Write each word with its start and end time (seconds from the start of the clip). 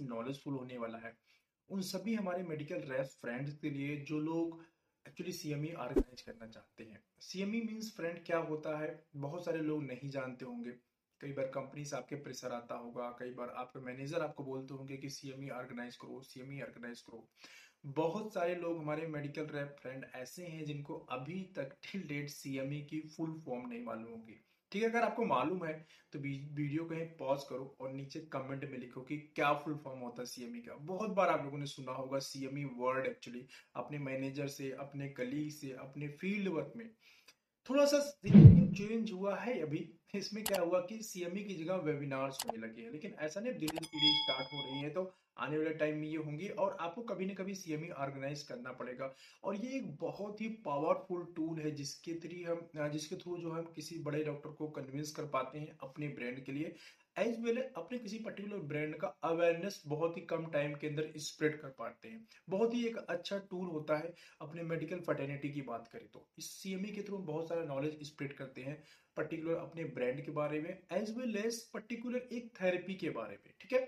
Knowledgeful 0.00 0.54
होने 0.54 0.78
वाला 0.78 0.98
है। 0.98 1.16
उन 1.70 1.80
सभी 1.80 2.14
हमारे 2.14 2.42
मेडिकल 2.42 2.76
रैप 2.76 3.06
फ्रेंड्स 3.06 3.58
के 3.58 3.70
लिए 3.70 3.96
जो 3.96 4.18
लोग 4.18 4.64
एक्चुअली 5.08 5.32
सीएमई 5.32 5.72
ऑर्गेनाइज 5.72 6.20
करना 6.20 6.46
चाहते 6.46 6.84
हैं। 6.84 7.04
सीएमई 7.20 7.60
मींस 7.60 7.96
फ्रेंड 7.96 8.24
क्या 8.26 8.38
होता 8.38 8.78
है? 8.78 9.04
बहुत 9.16 9.44
सारे 9.44 9.58
लोग 9.58 9.82
नहीं 9.82 10.08
जानते 10.08 10.44
होंगे। 10.44 10.70
कई 11.20 11.32
बार 11.32 11.46
कंपनी 11.46 11.84
से 11.84 11.96
आपके 11.96 12.16
प्रेशर 12.16 12.52
आता 12.52 12.74
होगा, 12.74 13.10
कई 13.10 13.30
बार 13.30 13.48
आपके 13.48 13.80
मैनेजर 13.80 14.22
आपको 14.22 14.44
बोलते 14.44 14.74
होंगे 14.74 14.96
कि 14.96 15.10
सीएमई 15.10 15.48
ऑर्गेनाइज 15.48 15.96
करो 15.96 16.22
सीएमई 16.22 16.60
ऑर्गेनाइज 16.60 17.00
करो। 17.00 17.28
बहुत 17.86 18.34
सारे 18.34 18.54
लोग 18.54 18.78
हमारे 18.78 19.06
मेडिकल 19.06 19.46
रैप 19.46 19.76
फ्रेंड 19.82 20.04
ऐसे 20.14 20.46
हैं 20.46 20.64
जिनको 20.64 20.94
अभी 20.94 21.42
तक 21.56 21.76
टिल 21.82 22.02
डेट 22.02 22.28
सीएमई 22.28 22.80
की 22.80 23.00
फुल 23.00 23.40
फॉर्म 23.40 23.68
नहीं 23.68 23.84
मालूम 23.84 24.12
होगी। 24.12 24.43
ठीक 24.74 24.82
है, 24.82 24.88
अगर 24.88 25.02
आपको 25.02 25.24
मालूम 25.24 25.64
है 25.64 25.72
तो 26.12 26.18
वीडियो 26.18 26.84
कहीं 26.84 27.04
पॉज 27.18 27.42
करो 27.50 27.76
और 27.80 27.92
नीचे 27.92 28.20
कमेंट 28.32 28.64
में 28.70 28.78
लिखो 28.78 29.00
कि 29.00 29.16
क्या 29.36 29.52
फुल 29.54 29.74
फॉर्म 29.84 29.98
होता 30.00 30.22
है 30.22 30.26
सीएमई 30.26 30.60
का। 30.60 30.74
बहुत 30.86 31.10
बार 31.10 31.28
आप 31.28 31.44
लोगों 31.44 31.58
ने 31.58 31.66
सुना 31.66 31.92
होगा 31.92 32.18
सीएमई 32.18 32.64
वर्ड 32.78 33.06
एक्चुअली 33.06 33.46
अपने 33.76 33.98
मैनेजर 33.98 34.48
से, 34.48 34.70
अपने 34.70 35.08
कलीग 35.10 35.50
से, 35.50 35.70
अपने 35.80 36.08
फ़ील्ड 36.20 36.48
वर्क 36.48 36.72
में। 36.76 36.88
थोड़ा 37.70 37.84
सा 37.84 37.98
चेंज 38.74 39.12
हुआ 39.12 39.36
है 39.36 39.60
अभी। 39.62 39.88
इसमें 40.14 40.42
क्या 40.44 40.60
हुआ 40.62 40.80
कि 40.80 41.02
सीएमई 41.02 41.42
की 41.44 41.54
जगह 41.54 41.76
वेबिनार्स 41.84 42.38
होने 42.44 42.58
लगे 42.58 42.82
हैं। 42.82 42.90
लेकिन 42.92 43.14
ऐसा 43.20 43.40
नहीं 43.40 43.52
धीरे 43.52 43.78
धीरे 43.78 44.12
स्टार्ट 44.14 44.52
हो 44.52 44.60
रही 44.62 44.80
है 44.80 44.90
तो 44.90 45.12
आने 45.38 45.58
वाले 45.58 45.70
टाइम 45.74 45.96
में 45.98 46.06
ये 46.08 46.16
होंगी 46.16 46.48
और 46.48 46.76
आपको 46.80 47.02
कभी 47.02 47.26
ना 47.26 47.34
कभी 47.34 47.54
सीएमई 47.54 47.88
ऑर्गेनाइज 47.98 48.42
करना 48.42 48.72
पड़ेगा। 48.72 49.12
और 49.44 49.56
ये 49.56 49.70
एक 49.76 49.90
बहुत 49.96 50.40
ही 50.40 50.48
पावरफुल 50.64 51.24
टूल 51.36 51.60
है, 51.60 51.70
जिसके 51.70 52.14
थ्री 52.20 52.42
हम, 52.42 52.68
जिसके 52.88 53.16
थ्रू 53.16 53.36
जो 53.38 53.50
हम 53.50 53.72
किसी 53.76 53.98
बड़े 54.02 54.22
डॉक्टर 54.24 54.50
को 54.50 54.68
कन्विंस 54.70 55.10
कर 55.10 55.26
पाते 55.28 55.58
हैं 55.58 55.76
अपने 55.82 56.08
ब्रांड 56.10 56.44
के 56.44 56.52
लिए। 56.52 56.74
एज 57.16 57.40
वेल 57.40 57.60
अपने 57.76 57.98
किसी 57.98 58.18
पर्टिकुलर 58.18 58.58
ब्रांड 58.68 58.94
का 58.96 59.08
अवेयरनेस 59.24 59.82
बहुत 59.86 60.16
ही 60.16 60.22
कम 60.22 60.46
टाइम 60.50 60.74
के 60.74 60.86
अंदर 60.86 61.12
स्प्रेड 61.18 61.60
कर 61.60 61.68
पाते 61.78 62.08
हैं। 62.08 62.26
बहुत 62.48 62.74
ही 62.74 62.84
एक 62.86 62.96
अच्छा 62.98 63.38
टूल 63.50 63.66
होता 63.66 63.96
है 63.96 64.12
अपने 64.40 64.62
मेडिकल 64.62 65.00
फर्टेनिटी 65.00 65.50
की 65.50 65.62
बात 65.62 65.88
करें 65.88 66.06
तो। 66.08 66.26
इस 66.38 66.50
सीएमई 66.52 66.90
के 66.90 67.02
थ्रू 67.02 67.18
बहुत 67.24 67.48
सारा 67.48 67.64
नॉलेज 67.64 67.98
स्प्रेड 68.02 68.36
करते 68.36 68.62
हैं 68.62 68.82
पर्टिकुलर 69.16 69.56
अपने 69.56 69.84
ब्रांड 69.94 70.24
के 70.24 70.30
बारे 70.32 70.60
में 70.60 70.70
एज 70.92 71.16
वेल 71.18 71.36
एज 71.36 71.62
पर्टिकुलर 71.70 72.28
एक 72.32 72.50
थेरेपी 72.60 72.94
के 72.94 73.10
बारे 73.10 73.36
में, 73.36 73.52
ठीक 73.60 73.72
है? 73.72 73.86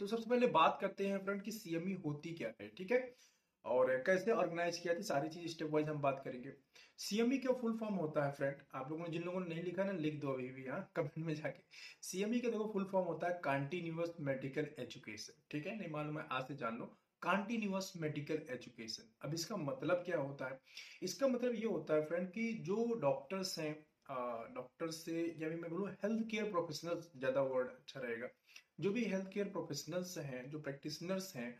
तो 0.00 0.06
सबसे 0.06 0.30
पहले 0.30 0.46
बात 0.52 0.78
करते 0.80 1.06
हैं 1.06 1.18
फ्रेंड 1.24 1.42
की 1.42 1.52
सीएमई 1.52 1.92
होती 2.04 2.34
क्या 2.34 2.52
है, 2.60 2.68
ठीक 2.68 2.92
है? 2.92 2.98
और 3.68 3.96
कैसे 4.06 4.30
ऑर्गेनाइज 4.32 4.78
किया 4.78 4.94
थी, 4.94 5.02
सारी 5.04 5.28
चीज़ 5.30 5.52
स्टेप 5.52 5.70
वाइज 5.72 5.88
हम 5.88 6.00
बात 6.02 6.20
करेंगे। 6.24 6.52
सीएमई 6.98 7.36
का 7.38 7.52
फुल 7.54 7.76
फॉर्म 7.78 7.94
होता 7.94 8.24
है 8.24 8.32
फ्रेंड 8.32 8.62
आप 8.74 8.90
लोगों 8.90 9.04
ने, 9.04 9.10
जिन 9.10 9.22
लोगों 9.22 9.40
ने 9.40 9.46
नहीं 9.48 9.62
लिखा 9.64 9.84
ना, 9.84 9.92
लिख 9.94 10.20
दो 10.20 10.32
अभी 10.32 10.48
भी 10.50 10.64
यहाँ 10.64 10.90
कमेंट 10.96 11.26
में 11.26 11.34
जाके। 11.34 11.62
सीएमई 12.02 12.40
का 12.40 12.48
देखो 12.48 12.70
फुल 12.72 12.84
फॉर्म 12.92 13.06
होता 13.06 13.28
है 13.28 13.40
कंटिन्यूअस 13.44 14.14
मेडिकल 14.20 14.68
एजुकेशन 14.78 15.42
ठीक 15.50 15.66
है? 15.66 15.76
नहीं 15.78 15.90
मालूम 15.90 16.18
है, 16.18 16.26
आज 16.30 16.48
से 16.48 16.56
जान 16.56 16.78
लो। 16.78 16.86
कंटिन्यूअस 17.22 17.92
मेडिकल 17.96 18.42
एजुकेशन 18.50 19.08
अब 19.24 19.34
इसका 19.34 19.56
मतलब 19.58 20.02
क्या 20.06 20.18
होता 20.18 20.48
है? 20.48 20.60
इसका 21.02 21.28
मतलब 21.28 21.54
ये 21.54 21.66
होता 21.66 21.94
है 21.94 22.06
फ्रेंड 22.06 22.28
कि 22.32 22.52
जो 22.66 22.98
डॉक्टर्स 23.00 23.58
हैं 23.58 23.74
डॉक्टर 24.54 24.90
से, 24.90 25.12
या 25.38 25.48
भी 25.48 25.56
मैं 25.56 25.70
बोलूँ 25.70 25.88
हेल्थ 26.02 26.22
केयर 26.30 26.50
प्रोफेशनल्स 26.50 27.10
ज़्यादा 27.16 27.40
वर्ड 27.44 27.68
अच्छा 27.68 28.00
रहेगा। 28.00 28.28
जो 28.80 28.90
भी 28.92 29.04
हेल्थ 29.04 29.26
केयर 29.32 29.48
प्रोफेशनल्स 29.48 30.16
हैं, 30.18 30.48
जो 30.50 30.58
प्रैक्टिशनर्स 30.60 31.34
हैं 31.36 31.50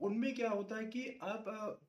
उनमें 0.00 0.34
क्या 0.34 0.50
होता 0.50 0.76
है 0.76 0.84
कि 0.86 1.18
आप 1.22 1.80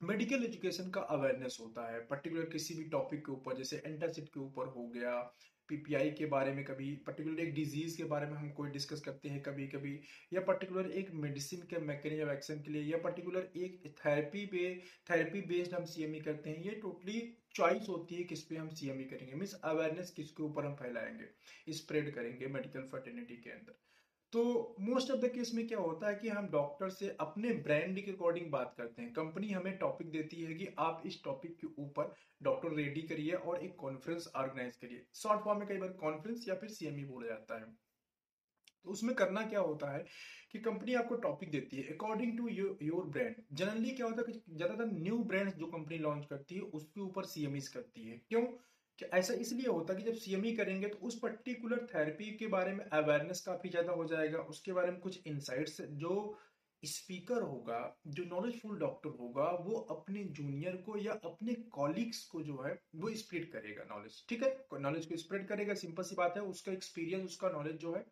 मेडिकल 0.00 0.44
एजुकेशन 0.44 0.90
का 0.90 1.00
अवेयरनेस 1.10 1.56
होता 1.60 1.92
है। 1.92 2.00
पर्टिकुलर 2.06 2.44
किसी 2.52 2.74
भी 2.74 2.84
टॉपिक 2.90 3.20
के 3.26 3.32
ऊपर, 3.32 3.56
जैसे 3.56 3.82
एंटासिड 3.86 4.28
के 4.28 4.40
ऊपर 4.40 4.66
हो 4.68 4.86
गया 4.88 5.20
पीपीआई 5.68 6.10
के 6.10 6.26
बारे 6.26 6.52
में 6.52 6.64
कभी 6.64 6.90
पर्टिकुलर 7.06 7.40
एक 7.40 7.52
डिज़ीज़ 7.54 7.96
के 7.96 8.04
बारे 8.04 8.26
में 8.26 8.34
हम 8.36 8.48
कोई 8.52 8.70
डिस्कस 8.70 9.00
करते 9.00 9.28
हैं 9.28 9.42
कभी 9.42 9.66
कभी 9.68 9.92
या 10.32 10.40
पर्टिकुलर 10.40 10.90
एक 10.92 11.10
मेडिसिन 11.14 11.60
के 11.70 11.78
मैकेनिज्म 11.82 12.30
एक्शन 12.30 12.62
के 12.62 12.70
लिए, 12.70 12.82
या 12.82 12.98
पर्टिकुलर 12.98 13.50
एक 13.56 13.94
थेरेपी 13.98 14.44
पे 14.46 14.74
थेरेपी 15.10 15.40
बेस्ड 15.48 15.74
हम 15.74 15.84
सीएमई 15.84 16.20
करते 16.20 16.50
हैं, 16.50 16.62
ये 16.62 16.74
टोटली 16.82 17.20
चॉइस 17.54 17.88
होती 17.88 18.14
है 18.14 18.24
किस 18.24 18.42
पे 18.42 18.56
हम 18.56 18.68
सीएमई 18.70 19.04
करेंगे। 19.04 19.34
मीन्स 19.34 19.54
अवेयरनेस 19.64 20.10
किसके 20.10 20.42
ऊपर 20.42 20.66
हम 20.66 20.74
फैलाएँगे 20.74 21.72
स्प्रेड 21.74 22.14
करेंगे 22.14 22.46
मेडिकल 22.48 22.88
फर्टिनिटी 22.92 23.36
के 23.36 23.50
अंदर। 23.50 23.78
तो 24.32 24.42
मोस्ट 24.80 25.10
ऑफ़ 25.10 25.20
द 25.20 25.28
केस 25.28 25.50
में 25.54 25.66
क्या 25.68 25.78
होता 25.78 26.08
है 26.08 26.14
कि 26.14 26.28
हम 26.28 26.48
डॉक्टर 26.48 26.90
से 26.90 27.08
अपने 27.20 27.50
ब्रांड 27.64 28.00
के 28.04 28.12
अकॉर्डिंग 28.12 28.50
बात 28.52 28.74
करते 28.78 29.02
हैं। 29.02 29.12
कंपनी 29.12 29.50
हमें 29.50 29.76
टॉपिक 29.78 30.10
देती 30.10 30.42
है 30.42 30.54
कि 30.54 30.68
आप 30.78 31.02
इस 31.06 31.22
टॉपिक 31.24 31.56
के 31.60 31.66
ऊपर 31.82 32.12
डॉक्टर 32.42 32.74
रेडी 32.76 33.02
करिए 33.02 33.32
और 33.32 33.64
एक 33.64 33.74
कॉन्फ्रेंस 33.76 34.30
ऑर्गेनाइज 34.36 34.76
करिए। 34.76 35.04
शॉर्ट 35.14 35.44
फॉर्म 35.44 35.58
में 35.58 35.68
कई 35.68 35.76
बार 35.76 35.92
कॉन्फ्रेंस 36.00 36.48
या 36.48 36.54
फिर 36.54 36.70
सीएमई 36.70 37.04
बोला 37.04 37.28
जाता 37.28 37.58
है। 37.60 37.70
तो 38.84 38.90
उसमें 38.90 39.14
करना 39.14 39.42
क्या 39.42 39.60
होता 39.60 39.92
है 39.92 40.04
कि 40.52 40.58
कंपनी 40.60 40.94
आपको 40.94 41.16
टॉपिक 41.20 41.50
देती 41.50 41.76
है 41.76 41.92
according 41.94 42.36
to 42.38 42.48
your 42.48 43.06
brand 43.06 43.34
generally 43.52 43.90
क्या 43.90 44.06
होता 44.06 44.22
है 44.26 44.32
कि 44.32 44.56
ज़्यादातर 44.56 44.90
न्यू 44.92 45.18
ब्रांड 45.24 45.52
जो 45.54 45.66
कंपनी 45.68 45.98
लॉन्च 45.98 46.26
करती 46.26 46.54
है, 46.54 46.60
उसके 46.60 47.00
ऊपर 47.00 47.24
सीएमईस 47.26 47.68
करती 47.68 48.08
है। 48.08 48.20
क्यों? 48.28 48.42
ऐसा 49.14 49.34
इसलिए 49.40 49.66
होता 49.68 49.92
है 49.92 50.00
कि 50.00 50.10
जब 50.10 50.16
सीएमई 50.18 50.52
करेंगे 50.56 50.88
तो 50.88 50.98
उस 51.06 51.18
पर्टिकुलर 51.18 51.86
थेरेपी 51.94 52.30
के 52.36 52.46
बारे 52.48 52.72
में 52.72 52.84
अवेयरनेस 52.84 53.40
काफ़ी 53.40 53.70
ज़्यादा 53.70 53.92
हो 53.92 54.04
जाएगा। 54.04 54.38
उसके 54.38 54.72
बारे 54.72 54.90
में 54.90 55.00
कुछ 55.00 55.26
इंसाइट्स 55.26 55.80
जो 55.80 56.38
स्पीकर 56.82 57.42
होगा, 57.42 57.80
जो 58.06 58.24
नॉलेजफुल 58.24 58.78
डॉक्टर 58.78 59.10
होगा, 59.18 59.44
वो 59.60 59.78
अपने 59.90 60.24
जूनियर 60.30 60.76
को 60.76 60.96
या 60.98 61.12
अपने 61.24 61.54
कॉलिग्स 61.72 62.24
को 62.26 62.42
जो 62.42 62.62
है, 62.62 62.72
वो 62.96 63.14
स्प्रेड 63.16 63.50
करेगा 63.52 63.84
नॉलेज 63.90 64.24
ठीक 64.28 64.42
है? 64.42 64.50
नॉलेज 64.80 65.06
को 65.06 65.16
स्प्रेड 65.16 65.46
करेगा 65.48 65.74
सिंपल 65.74 66.02
सी 66.02 66.14
बात 66.14 66.36
है, 66.36 66.42
उसका 66.44 66.72
एक्सपीरियंस 66.72 67.24
उसका 67.24 67.50
नॉलेज 67.50 67.76
जो 67.76 67.94
है 67.94 68.04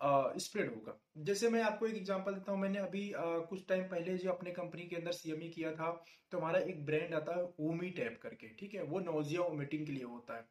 स्प्रेड 0.00 0.68
होगा। 0.68 0.98
जैसे 1.24 1.48
मैं 1.50 1.62
आपको 1.62 1.86
एक 1.86 1.96
एग्जांपल 1.96 2.34
देता 2.34 2.52
हूँ 2.52 2.60
मैंने 2.60 2.78
अभी 2.78 3.10
आ, 3.12 3.22
कुछ 3.22 3.66
टाइम 3.68 3.84
पहले 3.84 4.16
जो 4.18 4.30
अपने 4.30 4.50
कंपनी 4.52 4.82
के 4.82 4.96
अंदर 4.96 5.12
सीएमई 5.12 5.48
किया 5.48 5.72
था 5.72 5.90
तो 6.32 6.38
हमारा 6.38 6.58
एक 6.60 6.84
ब्रांड 6.86 7.14
आता 7.14 7.36
है 7.36 7.44
ओमी 7.68 7.90
टैप 7.92 8.18
करके 8.22 8.48
ठीक 8.56 8.74
है? 8.74 8.82
वो 8.84 9.00
नोजिया 9.00 9.42
ओमिटिंग 9.42 9.86
के 9.86 9.92
लिए 9.92 10.04
होता 10.04 10.36
है। 10.36 10.46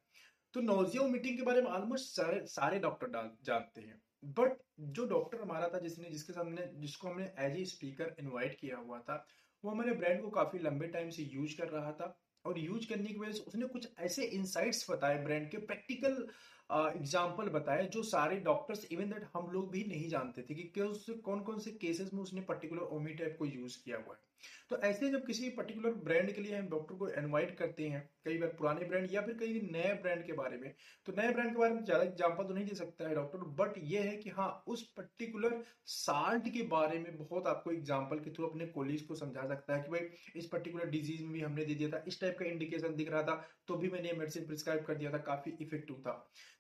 तो 0.53 0.61
नोजिया 0.63 1.03
ओमिटिंग 1.03 1.37
के 1.37 1.43
बारे 1.43 1.61
में 1.61 1.69
ऑलमोस्ट 1.71 2.15
सारे 2.15 2.45
सारे 2.47 2.79
डॉक्टर 2.79 3.35
जानते 3.45 3.81
हैं। 3.81 4.01
बट 4.37 4.57
जो 4.91 5.05
डॉक्टर 5.07 5.41
हमारा 5.41 5.67
था 5.69 5.79
जिसने 5.79 6.09
जिसके 6.09 6.33
सामने 6.33 6.69
जिसको 6.75 7.07
हमने 7.07 7.25
एज 7.39 7.59
ए 7.59 7.65
स्पीकर 7.65 8.15
इन्वाइट 8.19 8.57
किया 8.59 8.77
हुआ 8.77 8.99
था 8.99 9.25
वो 9.63 9.71
हमारे 9.71 9.91
ब्रांड 9.95 10.21
को 10.21 10.29
काफ़ी 10.31 10.59
लंबे 10.59 10.87
टाइम 10.87 11.09
से 11.09 11.23
यूज़ 11.25 11.55
कर 11.57 11.69
रहा 11.69 11.91
था। 11.91 12.07
और 12.47 12.59
यूज़ 12.59 12.87
करने 12.89 13.07
की 13.07 13.19
वजह 13.19 13.31
से 13.31 13.43
उसने 13.47 13.67
कुछ 13.67 13.87
ऐसे 13.99 14.23
इंसाइट्स 14.35 14.89
बताए 14.91 15.23
ब्रांड 15.23 15.49
के 15.51 15.57
प्रैक्टिकल 15.65 16.27
एग्ज़ाम्पल 16.69 17.49
बताए, 17.49 17.85
जो 17.87 18.03
सारे 18.05 18.35
डॉक्टर्स 18.41 18.87
इवन 18.91 19.09
दैट 19.09 19.27
हम 19.33 19.49
लोग 19.51 19.71
भी 19.71 19.83
नहीं 19.89 20.07
जानते 20.09 20.41
थे 20.41 20.55
कि 20.55 20.71
कौन 21.25 21.39
कौन 21.41 21.59
से 21.59 21.71
केसेस 21.81 22.13
में 22.13 22.21
उसने 22.21 22.41
पर्टिकुलर 22.43 22.95
ओमीटैप 22.95 23.35
को 23.39 23.45
यूज़ 23.47 23.77
किया 23.83 23.97
हुआ 23.97 24.15
है। 24.15 24.26
तो 24.69 24.77
ऐसे 24.83 25.09
जब 25.11 25.25
किसी 25.25 25.49
पर्टिकुलर 25.49 25.93
ब्रांड 26.05 26.31
के 26.31 26.41
लिए 26.41 26.55
हम 26.55 26.67
डॉक्टर 26.69 26.95
को 26.95 27.09
इनवाइट 27.11 27.57
करते 27.57 27.87
हैं, 27.89 28.01
कई 28.25 28.37
बार 28.37 28.49
पुराने 28.57 28.85
ब्रांड 28.85 29.07
या 29.11 29.21
फिर 29.21 29.35
कई 29.39 29.59
नए 29.73 29.93
ब्रांड 30.01 30.25
के 30.25 30.33
बारे 30.33 30.57
में 30.57 30.73
तो 31.07 31.13
नए 31.17 31.33
ब्रांड 31.33 31.51
के 31.51 31.59
बारे 31.59 31.73
में 31.73 31.83
ज़्यादा 31.83 32.03
एग्ज़ाम्पल 32.03 32.43
तो 32.43 32.53
नहीं 32.53 32.65
दे 32.65 32.75
सकता 32.75 33.07
है 33.07 33.15
डॉक्टर 33.15 33.45
बट 33.59 33.77
ये 33.83 33.99
है 33.99 34.15
कि 34.17 34.29
हाँ 34.29 34.49
उस 34.67 34.83
पर्टिकुलर 34.97 35.61
साल्ट 35.87 36.49
के 36.53 36.63
बारे 36.67 36.99
में 36.99 37.17
बहुत 37.17 37.47
आपको 37.47 37.71
एग्ज़ाम्पल 37.71 38.19
के 38.19 38.31
थ्रू 38.31 38.47
अपने 38.47 38.65
कोलीज 38.69 39.01
को 39.03 39.15
समझा 39.15 39.47
सकता 39.47 39.75
है 39.75 39.81
कि 39.83 39.91
भाई, 39.91 40.07
इस 40.35 40.45
पर्टिकुलर 40.47 40.89
डिज़ीज़ 40.89 41.23
में 41.23 41.31
भी 41.33 41.41
हमने 41.41 41.65
दे 41.65 41.75
दिया 41.75 41.89
था, 41.89 42.03
इस 42.07 42.19
टाइप 42.21 42.37
का 42.39 42.45
इंडिकेशन 42.45 42.95
दिख 42.95 43.11
रहा 43.11 43.21
था 43.23 43.35
तो 43.67 43.75
भी 43.77 43.89
मैंने 43.89 44.11
मेडिसिन 44.17 44.45
प्रिस्क्राइब 44.47 44.83
कर 44.85 44.95
दिया 44.95 45.11
था, 45.11 45.17
काफ़ी 45.19 45.51
इफ़ेक्टिव 45.61 45.95
था। 46.01 46.11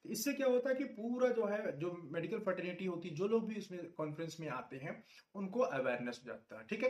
तो 0.03 0.09
इससे 0.11 0.33
क्या 0.33 0.47
होता 0.47 0.69
है 0.69 0.75
कि 0.75 0.83
पूरा 0.95 1.29
जो 1.31 1.45
है, 1.47 1.77
जो 1.79 1.91
मेडिकल 2.13 2.39
फर्टिलिटी 2.45 2.85
होती 2.85 3.09
है 3.09 3.15
जो 3.15 3.27
लोग 3.27 3.47
भी 3.47 3.55
इसमें 3.55 3.79
कॉन्फ्रेंस 3.93 4.37
में 4.39 4.47
आते 4.51 4.77
हैं, 4.77 5.03
उनको 5.35 5.59
अवेयरनेस 5.61 6.21
हो 6.23 6.27
जाता 6.27 6.59
है, 6.59 6.65
ठीक 6.69 6.83
है? 6.83 6.89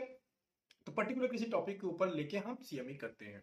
तो 0.88 0.92
पर्टिकुलर 0.92 1.28
किसी 1.28 1.44
टॉपिक 1.44 1.80
के 1.80 1.86
ऊपर 1.86 2.12
लेके 2.14 2.38
हम 2.38 2.56
सीएमई 2.62 2.92
e 2.92 2.96
करते 2.96 3.24
हैं। 3.24 3.42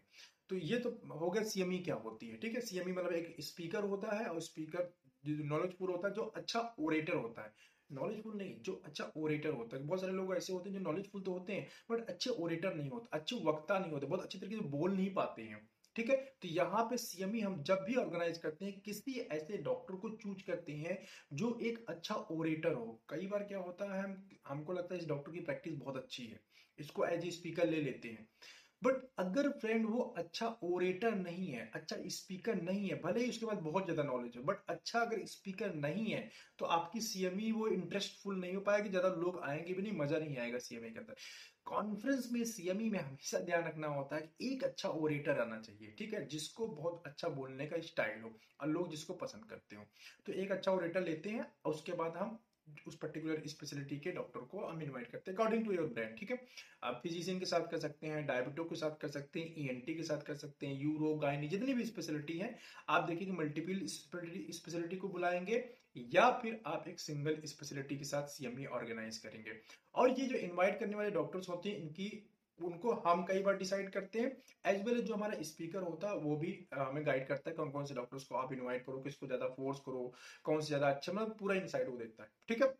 तो 0.50 0.56
ये 0.58 0.78
तो 0.78 0.90
हो 1.12 1.30
गया 1.30 1.42
सीएमई 1.44 1.78
e 1.78 1.84
क्या 1.84 1.94
होती 1.96 2.28
है, 2.28 2.36
ठीक 2.36 2.54
है? 2.54 2.60
सीएमई 2.60 2.92
मतलब 2.92 3.12
एक 3.12 3.36
स्पीकर 3.40 3.84
होता 3.84 4.16
है 4.16 4.26
और 4.26 4.40
स्पीकर 4.40 4.92
नॉलेजफुल 5.24 5.90
होता 5.90 6.08
है, 6.08 6.14
जो 6.14 6.22
अच्छा 6.36 6.60
ओरेटर 6.80 7.14
होता 7.14 7.42
है। 7.42 7.52
नॉलेजफुल 7.90 8.36
नहीं, 8.36 8.54
जो 8.60 8.72
अच्छा 8.84 9.10
ओरेटर 9.16 9.52
होता 9.52 9.76
है। 9.76 9.82
बहुत 9.84 10.00
सारे 10.00 10.12
लोग 10.12 10.34
ऐसे 10.36 10.52
होते 10.52 10.70
हैं 10.70 10.76
जो 10.76 10.82
नॉलेजफुल 10.82 11.22
तो 11.22 11.32
होते 11.32 11.52
हैं 11.52 11.66
बट 11.90 12.08
अच्छे 12.08 12.30
ओरेटर 12.32 12.74
नहीं 12.74 12.90
होते, 12.90 13.08
अच्छे 13.12 13.36
वक्ता 13.44 13.78
नहीं 13.78 13.92
होते, 13.92 14.06
बहुत 14.06 14.22
अच्छी 14.22 14.38
तरीके 14.38 14.56
से 14.56 14.68
बोल 14.68 14.92
नहीं 14.92 15.12
पाते 15.14 15.42
हैं, 15.42 15.60
ठीक 15.96 16.10
है? 16.10 16.16
तो 16.42 16.48
यहाँ 16.48 16.84
पे 16.90 16.96
सीएमई 16.96 17.40
हम 17.40 17.62
जब 17.62 17.84
भी 17.88 17.94
ऑर्गेनाइज 17.96 18.38
करते 18.38 18.64
हैं, 18.64 18.80
किसी 18.80 19.18
ऐसे 19.32 19.58
डॉक्टर 19.62 19.96
को 19.96 20.10
चूज़ 20.16 20.42
करते 20.46 20.72
हैं, 20.74 20.98
जो 21.32 21.58
एक 21.62 21.84
अच्छा 21.88 22.14
ओरेटर 22.32 22.72
हो। 22.74 23.00
कई 23.10 23.26
बार 23.26 23.44
क्या 23.44 23.58
होता 23.60 23.94
है 23.94 24.02
हम 24.02 24.16
हमको 24.48 24.72
लगता 24.72 24.94
है 24.94 25.00
इस 25.00 25.06
डॉक्टर 25.08 25.32
की 25.32 25.40
प्रैक्टिस 25.42 25.78
बहुत 25.78 25.96
अच्छी 25.96 26.26
है। 26.26 26.40
इसको 26.78 27.04
एज 27.06 27.26
ए 27.26 27.30
स्पीकर 27.32 27.68
ले 27.68 27.80
लेते 27.82 28.08
हैं। 28.10 28.28
बट 28.82 28.96
अगर 29.18 29.48
फ्रेंड 29.52 29.86
वो 29.86 30.00
अच्छा 30.18 30.46
ओरेटर 30.64 31.14
नहीं 31.16 31.46
है 31.48 31.70
अच्छा 31.74 31.96
स्पीकर 32.10 32.60
नहीं 32.62 32.88
है, 32.88 32.96
भले 33.02 33.20
ही 33.20 33.28
उसके 33.30 33.46
बाद 33.46 33.58
बहुत 33.60 33.84
ज़्यादा 33.84 34.02
नॉलेज 34.04 34.36
है 34.36 34.42
बट 34.44 34.58
अच्छा 34.70 35.00
अगर 35.00 35.24
स्पीकर 35.26 35.74
नहीं 35.76 36.06
है 36.06 36.28
तो 36.58 36.64
आपकी 36.66 37.00
सीएमई 37.02 37.50
वो 37.52 37.68
इंटरेस्टफुल 37.68 38.40
नहीं 38.40 38.54
हो 38.54 38.60
पाएगी, 38.62 38.88
ज़्यादा 38.90 39.08
लोग 39.16 39.40
आएँगे 39.44 39.74
भी 39.74 39.82
नहीं, 39.82 39.92
मज़ा 39.94 40.18
नहीं 40.18 40.36
आएगा 40.38 40.58
सीएमई 40.60 40.90
के 40.90 40.98
अंदर। 40.98 41.14
कॉन्फ्रेंस 41.66 42.28
में 42.32 42.44
सीएमई 42.46 42.88
में 42.90 42.98
हमेशा 42.98 43.38
ध्यान 43.40 43.64
रखना 43.64 43.86
होता 43.88 44.16
है 44.16 44.22
कि 44.22 44.52
एक 44.52 44.64
अच्छा 44.64 44.88
ओरेटर 44.90 45.40
आना 45.40 45.60
चाहिए, 45.60 45.94
ठीक 45.98 46.14
है, 46.14 46.24
जिसको 46.26 46.66
बहुत 46.68 47.02
अच्छा 47.06 47.28
बोलने 47.30 47.66
का 47.66 47.80
स्टाइल 47.82 48.22
हो 48.22 48.38
और 48.60 48.68
लोग 48.68 48.90
जिसको 48.90 49.14
पसंद 49.16 49.44
करते 49.50 49.76
हो। 49.76 49.84
तो 50.26 50.32
एक 50.34 50.52
अच्छा 50.52 50.72
ओरेटर 50.72 51.02
लेते 51.02 51.30
हैं, 51.30 51.46
उसके 51.66 51.92
बाद 51.94 52.16
हम 52.16 52.38
उस 52.86 52.96
पर्टिकुलर 52.96 53.42
स्पेशलिटी 53.46 53.98
के 54.00 54.10
डॉक्टर 54.12 54.40
को 54.40 54.64
हम 54.64 54.82
इनवाइट 54.82 55.10
करते 55.10 55.30
हैं 55.30 55.38
अकॉर्डिंग 55.38 55.64
टू 55.64 55.72
योर 55.72 55.86
ब्रांड 55.86 56.16
ठीक 56.18 56.30
है? 56.30 56.38
आप 56.82 57.00
फिजिशियन 57.02 57.38
के 57.38 57.46
साथ 57.46 57.70
कर 57.70 57.78
सकते 57.78 58.06
हैं 58.06 58.26
डायबिटो 58.26 58.64
के 58.64 58.76
साथ 58.76 58.96
कर 59.00 59.08
सकते 59.08 59.40
हैं 59.40 59.54
ईएनटी 59.58 59.92
e 59.92 59.96
के 59.96 60.02
साथ 60.02 60.22
कर 60.22 60.34
सकते 60.34 60.66
हैं, 60.66 60.80
यूरो, 60.80 61.14
गायनी, 61.14 61.48
जितनी 61.48 61.74
भी 61.74 61.84
स्पेशलिटी 61.84 62.38
है, 62.38 62.58
आप 62.88 63.04
देखिए 63.04 63.32
मल्टीपल 63.32 63.80
स्पेशलिटी 63.86 64.96
को 64.96 65.08
बुलाएँगे 65.08 65.64
या 65.96 66.30
फिर 66.30 66.60
आप 66.66 66.88
एक 66.88 67.00
सिंगल 67.00 67.40
स्पेशलिटी 67.44 67.96
के 67.98 68.04
साथ 68.04 68.26
सीएमई 68.26 68.64
ऑर्गेनाइज 68.64 69.18
करेंगे। 69.18 69.60
और 69.94 70.20
ये 70.20 70.26
जो 70.26 70.36
इन्वाइट 70.38 70.78
करने 70.80 70.96
वाले 70.96 71.10
डॉक्टर्स 71.10 71.48
होते 71.48 71.68
हैं, 71.68 71.76
इनकी 71.76 72.08
उनको 72.60 72.92
हम 73.06 73.24
कई 73.26 73.42
बार 73.42 73.56
डिसाइड 73.58 73.90
करते 73.92 74.20
हैं 74.20 74.30
एज 74.66 74.84
वेल 74.86 74.98
एज 74.98 75.04
जो 75.04 75.14
हमारा 75.14 75.42
स्पीकर 75.42 75.82
होता 75.82 76.10
है, 76.10 76.16
वो 76.18 76.36
भी 76.36 76.52
हमें 76.74 77.04
गाइड 77.06 77.26
करता 77.28 77.50
है 77.50 77.56
कौन 77.56 77.70
कौन 77.70 77.84
से 77.84 77.94
डॉक्टर्स 77.94 78.24
को 78.24 78.34
आप 78.36 78.52
इनवाइट 78.52 78.86
करो, 78.86 79.00
किसको 79.02 79.26
ज़्यादा 79.26 79.48
फोर्स 79.56 79.80
करो, 79.80 80.12
कौन 80.44 80.60
से 80.60 80.66
ज़्यादा 80.66 80.88
अच्छा 80.90 81.12
मतलब 81.12 81.36
पूरा 81.40 81.54
इनसाइड 81.56 81.88
वो 81.88 81.96
देता 81.98 82.22
है, 82.22 82.30
ठीक 82.48 82.62
है? 82.62 82.74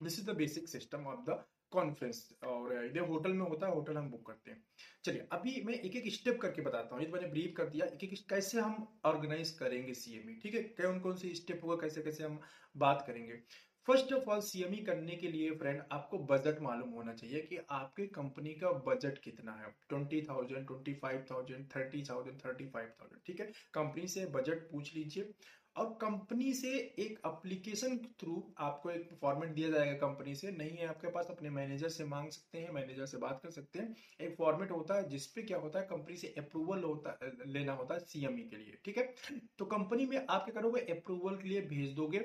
This 0.00 0.18
is 0.18 0.26
the 0.26 0.34
basic 0.36 0.68
system 0.68 1.06
of 1.06 1.20
the 1.30 1.44
conference 1.72 2.28
और 2.44 2.72
इधर 2.84 3.06
होटल 3.08 3.32
में 3.32 3.44
होता 3.48 3.66
है 3.66 3.72
होटल 3.74 3.96
हम 3.96 4.10
बुक 4.10 4.26
करते 4.26 4.50
हैं। 4.50 4.64
चलिए, 5.04 5.26
अभी 5.32 5.62
मैं 5.66 5.74
एक 5.74 5.96
एक 5.96 6.12
स्टेप 6.14 6.40
करके 6.40 6.62
बताता 6.62 6.94
हूँ 6.96 7.04
तो 7.04 7.12
मैंने 7.12 7.28
ब्रीफ 7.28 7.54
कर 7.56 7.68
दिया, 7.68 7.86
एक 7.86 8.02
एक 8.04 8.28
कैसे 8.30 8.60
हम 8.60 8.86
ऑर्गेनाइज 9.06 9.50
करेंगे 9.58 9.94
सीएमई 9.94 10.34
ठीक 10.42 10.54
है? 10.54 10.62
कौन 10.62 11.00
कौन 11.00 11.16
से 11.16 11.34
स्टेप 11.34 11.64
होगा, 11.64 11.76
कैसे 11.82 12.02
कैसे 12.02 12.24
हम 12.24 12.40
बात 12.76 13.04
करेंगे? 13.06 13.42
फ़र्स्ट 13.86 14.12
ऑफ़ 14.12 14.28
ऑल 14.30 14.40
सीएमई 14.40 14.76
करने 14.86 15.14
के 15.16 15.28
लिए 15.28 15.50
फ्रेंड 15.50 15.80
आपको 15.92 16.18
बजट 16.26 16.60
मालूम 16.62 16.90
होना 16.90 17.12
चाहिए 17.14 17.40
कि 17.42 17.58
आपके 17.70 18.06
कंपनी 18.08 18.52
का 18.54 18.70
बजट 18.86 19.18
कितना 19.18 19.52
है। 19.52 19.70
Twenty 19.88 20.20
thousand 20.22 20.66
twenty 20.66 20.94
five 20.94 21.24
thousand 21.30 21.66
thirty 21.76 22.02
thousand 22.10 22.38
thirty 22.44 22.66
five 22.66 22.92
thousand 23.00 23.20
ठीक 23.26 23.40
है? 23.40 23.46
कंपनी 23.74 24.06
से 24.08 24.26
बजट 24.26 24.70
पूछ 24.70 24.94
लीजिए। 24.94 25.32
और 25.76 25.86
कंपनी 26.00 26.52
से 26.54 26.70
एक 26.98 27.18
एप्लीकेशन 27.26 27.96
थ्रू 28.20 28.34
आपको 28.60 28.90
एक 28.90 29.08
फॉर्मेट 29.20 29.50
दिया 29.50 29.70
जाएगा 29.70 29.92
कंपनी 29.98 30.34
से। 30.34 30.50
नहीं 30.52 30.76
है 30.78 30.86
आपके 30.86 31.10
पास, 31.10 31.26
अपने 31.30 31.50
मैनेजर 31.50 31.88
से 31.88 32.04
मांग 32.04 32.28
सकते 32.30 32.58
हैं 32.58 32.72
मैनेजर 32.72 33.06
से 33.06 33.18
बात 33.18 33.40
कर 33.42 33.50
सकते 33.50 33.78
हैं। 33.78 33.94
एक 34.20 34.36
फॉर्मेट 34.36 34.70
होता 34.70 34.94
है 34.94 35.08
जिसपे 35.08 35.42
क्या 35.42 35.58
होता 35.58 35.80
है 35.80 35.86
कंपनी 35.86 36.16
से 36.16 36.34
अप्रूवल 36.38 36.82
होता, 36.84 37.18
लेना 37.46 37.72
होता 37.72 37.94
है 37.94 38.00
सीएमई 38.02 38.42
के 38.42 38.56
लिए, 38.56 38.78
ठीक 38.84 38.98
है? 38.98 39.12
तो 39.58 39.64
कंपनी 39.66 40.06
में 40.06 40.16
आप 40.18 40.44
क्या 40.44 40.60
करोगे? 40.60 40.80
अप्रूवल 40.92 41.36
के 41.36 41.48
लिए 41.48 41.60
भेज 41.66 41.94
दोगे। 41.94 42.24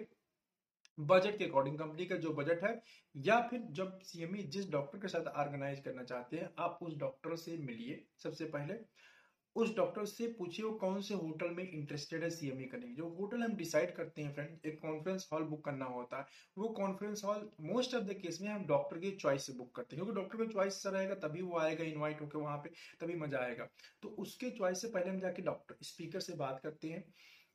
बजट 0.98 1.38
के 1.38 1.46
अकॉर्डिंग, 1.46 1.78
कंपनी 1.80 2.06
का 2.06 2.16
जो 2.18 2.34
बजट 2.34 2.64
है, 2.64 2.82
या 3.16 3.40
फिर 3.42 3.62
जब 3.72 4.00
सीएमई 4.04 4.40
e 4.40 4.46
जिस 4.48 4.70
डॉक्टर 4.72 5.00
के 5.00 5.08
साथ 5.08 5.28
ऑर्गेनाइज 5.38 5.80
करना 5.80 6.04
चाहते 6.04 6.38
हैं, 6.38 6.50
आप 6.60 6.80
उस 6.82 6.98
डॉक्टर 6.98 7.36
से 7.36 7.58
मिलिए 7.60 8.04
सबसे 8.24 8.46
पहले। 8.48 8.74
उस 9.56 9.76
डॉक्टर 9.76 10.06
से 10.06 10.28
पूछिए 10.34 10.66
वो 10.66 10.72
कौन 10.74 11.00
से 11.02 11.14
होटल 11.14 11.50
में 11.50 11.64
इंटरेस्टेड 11.64 12.24
है 12.24 12.30
सीएमई 12.30 12.64
e 12.64 12.70
करने 12.72 12.88
जो 12.96 13.08
होटल 13.10 13.44
हम 13.44 13.56
डिसाइड 13.56 13.96
करते 13.96 14.22
हैं 14.22 14.34
फ्रेंड 14.34 14.66
एक 14.66 14.80
कॉन्फ्रेंस 14.82 15.28
हॉल 15.34 15.44
बुक 15.44 15.64
करना 15.66 15.86
होता 15.86 16.18
है, 16.18 16.26
वो 16.58 16.68
conference 16.74 17.22
hall 17.26 17.50
most 17.62 17.96
of 17.96 18.04
the 18.04 18.14
case 18.22 18.40
में 18.42 18.50
हम 18.50 18.66
डॉक्टर 18.68 18.98
की 18.98 19.12
चॉइस 19.18 19.46
से 19.46 19.54
बुक 19.54 19.76
करते 19.76 19.96
हैं, 19.96 20.04
क्योंकि 20.04 20.22
डॉक्टर 20.22 20.38
का 20.38 20.52
चॉइस 20.54 20.82
से 20.84 20.92
रहेगा, 20.92 21.16
तभी 21.18 21.42
वो 21.42 21.58
आएगा 21.60 21.84
इन्वाइट 21.84 22.22
होकर 22.22 22.40
वहाँ 22.40 22.58
पे, 22.58 22.70
तभी 23.02 23.16
मज़ा 23.16 23.40
आएगा। 23.40 23.68
तो 24.04 24.10
उसके 24.20 24.50
चॉइस 24.50 24.82
से 24.82 24.88
पहले 24.88 25.10
हम 25.10 25.20
जाके 25.20 25.42
डॉक्टर 25.42 25.78
स्पीकर 25.84 26.20
से 26.20 26.36
बात 26.36 26.60
करते 26.64 26.90
हैं। 26.90 27.04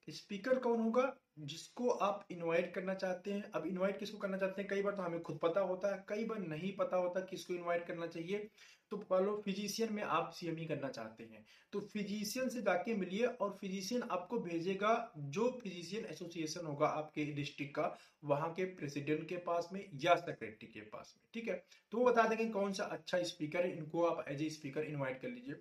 स्पीकर 0.08 0.58
कौन 0.58 0.80
होगा 0.80 1.12
जिसको 1.40 1.88
आप 1.88 2.26
इनवाइट 2.30 2.72
करना 2.74 2.94
चाहते 2.94 3.32
हैं? 3.32 3.42
अब 3.50 3.66
इनवाइट 3.66 3.98
किसको 3.98 4.18
करना 4.18 4.38
चाहते 4.38 4.62
हैं? 4.62 4.68
कई 4.70 4.82
बार 4.82 4.94
तो 4.94 5.02
हमें 5.02 5.22
खुद 5.22 5.38
पता 5.42 5.60
होता 5.60 5.94
है, 5.94 6.04
कई 6.08 6.24
बार 6.24 6.38
नहीं 6.38 6.72
पता 6.76 6.96
होता 6.96 7.20
किसको 7.20 7.54
इनवाइट 7.54 7.86
करना 7.86 8.06
चाहिए। 8.06 8.48
तो 8.90 8.96
फॉलो 9.08 9.40
फिजिशियन 9.44 9.92
में 9.92 10.02
आप 10.02 10.30
सीएमई 10.30 10.64
करना 10.64 10.88
चाहते 10.88 11.24
हैं। 11.24 11.44
तो 11.72 11.80
फिजिशियन 11.92 12.48
से 12.48 12.62
जाके 12.62 12.94
मिलिए 12.94 13.26
और 13.26 13.56
फिजिशियन 13.60 14.02
आपको 14.02 14.38
भेजेगा, 14.38 15.12
जो 15.16 15.48
फिजिशियन 15.62 16.04
एसोसिएशन 16.04 16.66
होगा 16.66 16.86
आपके 16.86 17.24
डिस्ट्रिक्ट 17.24 17.74
का, 17.74 17.96
वहाँ 18.24 18.52
के 18.52 18.64
प्रेसिडेंट 18.64 19.28
के 19.28 19.36
पास 19.36 19.68
में 19.72 19.80
या 19.94 20.14
सेक्रेटरी 20.14 20.68
के 20.68 20.80
पास 20.80 21.14
में, 21.16 21.28
ठीक 21.34 21.48
है? 21.48 21.54
तो 21.92 21.98
वो 21.98 22.04
बता 22.04 22.28
देंगे 22.28 22.48
कौन 22.48 22.72
सा 22.72 22.84
अच्छा 22.84 23.22
स्पीकर 23.22 23.66
है, 23.66 23.76
इनको 23.76 24.04
आप 24.04 24.24
एज 24.28 24.42
ए 24.42 24.48
स्पीकर 24.50 24.82
इन्वाइट 24.82 25.20
कर 25.22 25.28
लीजिए। 25.28 25.54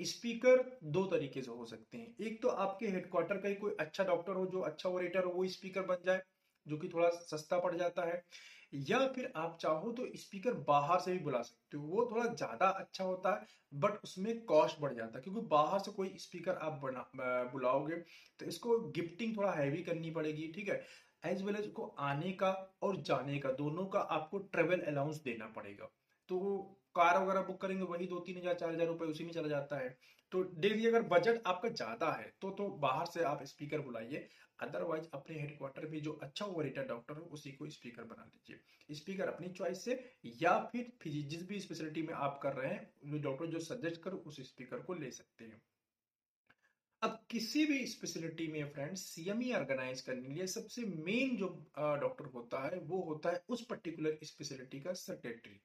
स्पीकर 0.00 0.62
दो 0.84 1.04
तरीके 1.06 1.42
से 1.42 1.50
हो 1.50 1.64
सकते 1.66 1.98
हैं। 1.98 2.14
एक 2.20 2.40
तो 2.42 2.48
आपके 2.48 2.86
हेडक्वार्टर 2.88 3.38
का 3.38 3.48
ही 3.48 3.54
कोई 3.56 3.74
अच्छा 3.80 4.04
डॉक्टर 4.04 4.32
हो, 4.32 4.46
जो 4.46 4.60
अच्छा 4.62 4.88
ओरेटर 4.88 5.24
हो, 5.24 5.30
वो 5.32 5.46
स्पीकर 5.48 5.82
बन 5.84 5.96
जाए, 6.06 6.22
जो 6.66 6.76
कि 6.78 6.88
थोड़ा 6.88 7.08
सस्ता 7.10 7.58
पड़ 7.58 7.74
जाता 7.76 8.04
है। 8.04 8.22
या 8.80 8.98
फिर 9.08 9.32
आप 9.36 9.58
चाहो 9.60 9.90
तो 9.92 10.06
स्पीकर 10.16 10.54
बाहर 10.68 11.00
से 11.00 11.12
भी 11.12 11.18
बुला 11.18 11.40
सकते 11.42 11.76
हो, 11.76 11.82
वो 11.84 12.08
थोड़ा 12.10 12.24
ज़्यादा 12.26 12.68
अच्छा 12.68 13.04
होता 13.04 13.34
है 13.34 13.46
बट 13.74 13.98
उसमें 14.04 14.44
कॉस्ट 14.44 14.80
बढ़ 14.80 14.94
जाता 14.94 15.18
है, 15.18 15.22
क्योंकि 15.22 15.40
बाहर 15.48 15.78
से 15.80 15.92
कोई 15.92 16.12
स्पीकर 16.18 16.56
आप 16.58 16.80
बना 16.82 17.02
बुलाओगे 17.52 17.96
तो 18.40 18.46
इसको 18.46 18.78
गिफ्टिंग 18.90 19.36
थोड़ा 19.36 19.52
हैवी 19.52 19.82
करनी 19.82 20.10
पड़ेगी, 20.10 20.48
ठीक 20.48 20.68
है? 20.68 20.82
एज 21.22 21.42
वेल 21.42 21.56
एज 21.56 21.70
को 21.70 21.86
आने 22.00 22.32
का 22.32 22.50
और 22.82 22.96
जाने 23.02 23.38
का, 23.38 23.50
दोनों 23.52 23.86
का 23.86 24.00
आपको 24.00 24.38
ट्रेवल 24.38 24.80
अलाउंस 24.82 25.22
देना 25.24 25.46
पड़ेगा। 25.56 25.90
तो 26.28 26.38
कार 26.96 27.18
वगैरह 27.18 27.42
बुक 27.42 27.60
करेंगे, 27.60 27.84
वही 27.84 28.06
दो 28.06 28.18
तीन 28.20 28.36
हज़ार, 28.38 28.54
चार 28.54 28.70
हज़ार 28.70 28.86
रुपए 28.86 29.04
उसी 29.06 29.24
में 29.24 29.32
चला 29.32 29.48
जाता 29.48 29.78
है। 29.78 29.96
तो 30.32 30.42
डेली 30.56 30.86
अगर 30.86 31.02
बजट 31.08 31.42
आपका 31.46 31.68
ज़्यादा 31.70 32.10
है 32.12 32.32
तो 32.42 32.50
तो 32.52 32.68
बाहर 32.78 33.06
से 33.06 33.22
आप 33.24 33.42
स्पीकर 33.44 33.80
बुलाइए। 33.80 34.28
अदरवाइज़ 34.58 35.04
अपने 35.14 35.38
हेडक्वार्टर 35.38 35.86
में 35.88 36.00
जो 36.02 36.12
अच्छा 36.22 36.44
ओवरेटर 36.46 36.86
डॉक्टर 36.86 37.14
हो, 37.14 37.22
उसी 37.24 37.52
को 37.52 37.68
स्पीकर 37.70 38.04
बना 38.04 38.24
लीजिए 38.24 38.94
स्पीकर 38.94 39.28
अपनी 39.28 39.48
चॉइस 39.50 39.84
से, 39.84 39.98
या 40.36 40.58
फिर 40.72 40.92
जिस 41.06 41.46
भी 41.48 41.60
स्पेशलिटी 41.60 42.02
में 42.02 42.14
आप 42.16 42.38
कर 42.42 42.52
रहे 42.54 42.72
हैं 42.72 43.20
डॉक्टर 43.22 43.46
जो 43.48 43.58
सजेस्ट 43.60 44.02
करो, 44.02 44.16
उस 44.18 44.40
स्पीकर 44.42 44.80
को 44.80 44.94
ले 44.94 45.10
सकते 45.12 45.44
हैं। 45.44 45.60
अब 47.02 47.18
किसी 47.30 47.64
भी 47.66 47.86
स्पेशलिटी 47.86 48.46
में 48.48 48.72
फ्रेंड्स 48.72 49.00
सीएमई 49.06 49.52
ऑर्गेनाइज 49.54 50.00
करने 50.00 50.22
के 50.22 50.34
लिए 50.34 50.46
सबसे 50.48 50.82
मेन 50.82 51.36
जो 51.36 51.48
डॉक्टर 51.78 52.30
होता 52.34 52.64
है, 52.64 52.78
वो 52.78 53.02
होता 53.04 53.30
है 53.30 53.42
उस 53.48 53.66
पर्टिकुलर 53.66 54.18
स्पेशलिटी 54.24 54.80
का 54.80 54.92
सेक्रेटरी 54.94 55.60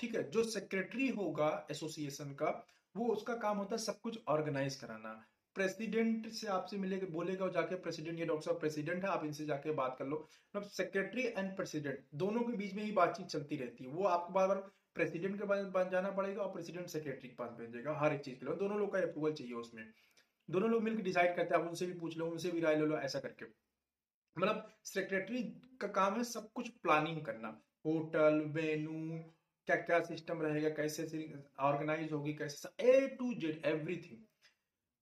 ठीक 0.00 0.14
है, 0.14 0.30
जो 0.30 0.42
सेक्रेटरी 0.44 1.08
होगा 1.08 1.66
एसोसिएशन 1.70 2.32
का, 2.34 2.66
वो 2.96 3.06
उसका 3.06 3.34
काम 3.36 3.58
होता 3.58 3.74
है 3.74 3.78
सब 3.78 4.00
कुछ 4.00 4.18
ऑर्गेनाइज 4.28 4.76
कराना। 4.76 5.26
प्रेसिडेंट 5.54 6.28
से 6.28 6.46
आपसे 6.46 6.76
मिलेगा, 6.76 7.06
बोलेगा 7.06 7.44
और 7.44 7.52
जाके 7.52 7.74
प्रेसिडेंट 7.74 8.18
ये 8.18 8.24
डॉक्टर 8.24 8.44
साहब 8.44 8.60
प्रेसिडेंट 8.60 9.04
है, 9.04 9.10
आप 9.10 9.24
इनसे 9.24 9.44
जाके 9.46 9.72
बात 9.72 9.96
कर 9.98 10.06
लो। 10.06 10.28
मतलब 10.56 10.68
सेक्रेटरी 10.68 11.22
एंड 11.22 11.56
प्रेसिडेंट 11.56 12.04
दोनों 12.14 12.40
के 12.40 12.52
बीच 12.52 12.74
में 12.74 12.82
ही 12.84 12.92
बातचीत 12.92 13.26
चलती 13.26 13.56
रहती 13.56 13.84
है। 13.84 13.90
वो 13.90 14.04
आपको 14.04 14.32
बार 14.32 14.48
बार 14.48 14.56
प्रेसिडेंट 14.94 15.36
के 15.36 15.70
पास 15.70 15.88
जाना 15.88 16.10
पड़ेगा 16.10 16.42
और 16.42 16.52
प्रेसिडेंट 16.52 16.86
सेक्रेटरी 16.86 17.28
के 17.28 17.34
पास 17.34 17.50
भेजेगा 17.50 17.98
हर 17.98 18.14
एक 18.14 18.20
चीज़ 18.20 18.38
के 18.38 18.46
लिए। 18.46 18.54
दोनों 18.54 18.78
लोग 18.78 18.92
का 18.92 18.98
अप्रूवल 18.98 19.32
चाहिए 19.32 19.52
उसमें। 19.52 19.92
दोनों 20.50 20.70
लोग 20.70 20.82
मिलकर 20.82 21.02
डिसाइड 21.02 21.36
करते 21.36 21.54
हैं, 21.54 21.62
आप 21.62 21.68
उनसे 21.68 21.86
भी 21.86 21.92
पूछ 21.92 22.16
लो, 22.18 22.26
उनसे 22.26 22.50
भी 22.50 22.60
राय 22.60 22.76
ले 22.76 22.86
लो, 22.86 22.96
ऐसा 22.96 23.20
करके। 23.20 23.44
मतलब 24.38 24.70
सेक्रेटरी 24.84 25.42
का 25.80 25.88
काम 25.88 26.14
है 26.14 26.24
सब 26.24 26.52
कुछ 26.52 26.68
प्लानिंग 26.68 27.24
करना। 27.24 27.60
होटल 27.86 28.40
वेन्यू 28.46 29.24
क्या 29.70 29.76
क्या 29.78 30.00
सिस्टम 30.04 30.42
रहेगा, 30.42 30.68
कैसे 30.72 31.04
ऑर्गेनाइज 31.62 32.12
होगी, 32.12 32.34
कैसे 32.34 32.90
ए 32.90 33.06
टू 33.18 33.32
जेड 33.36 33.62
एवरीथिंग 33.66 34.18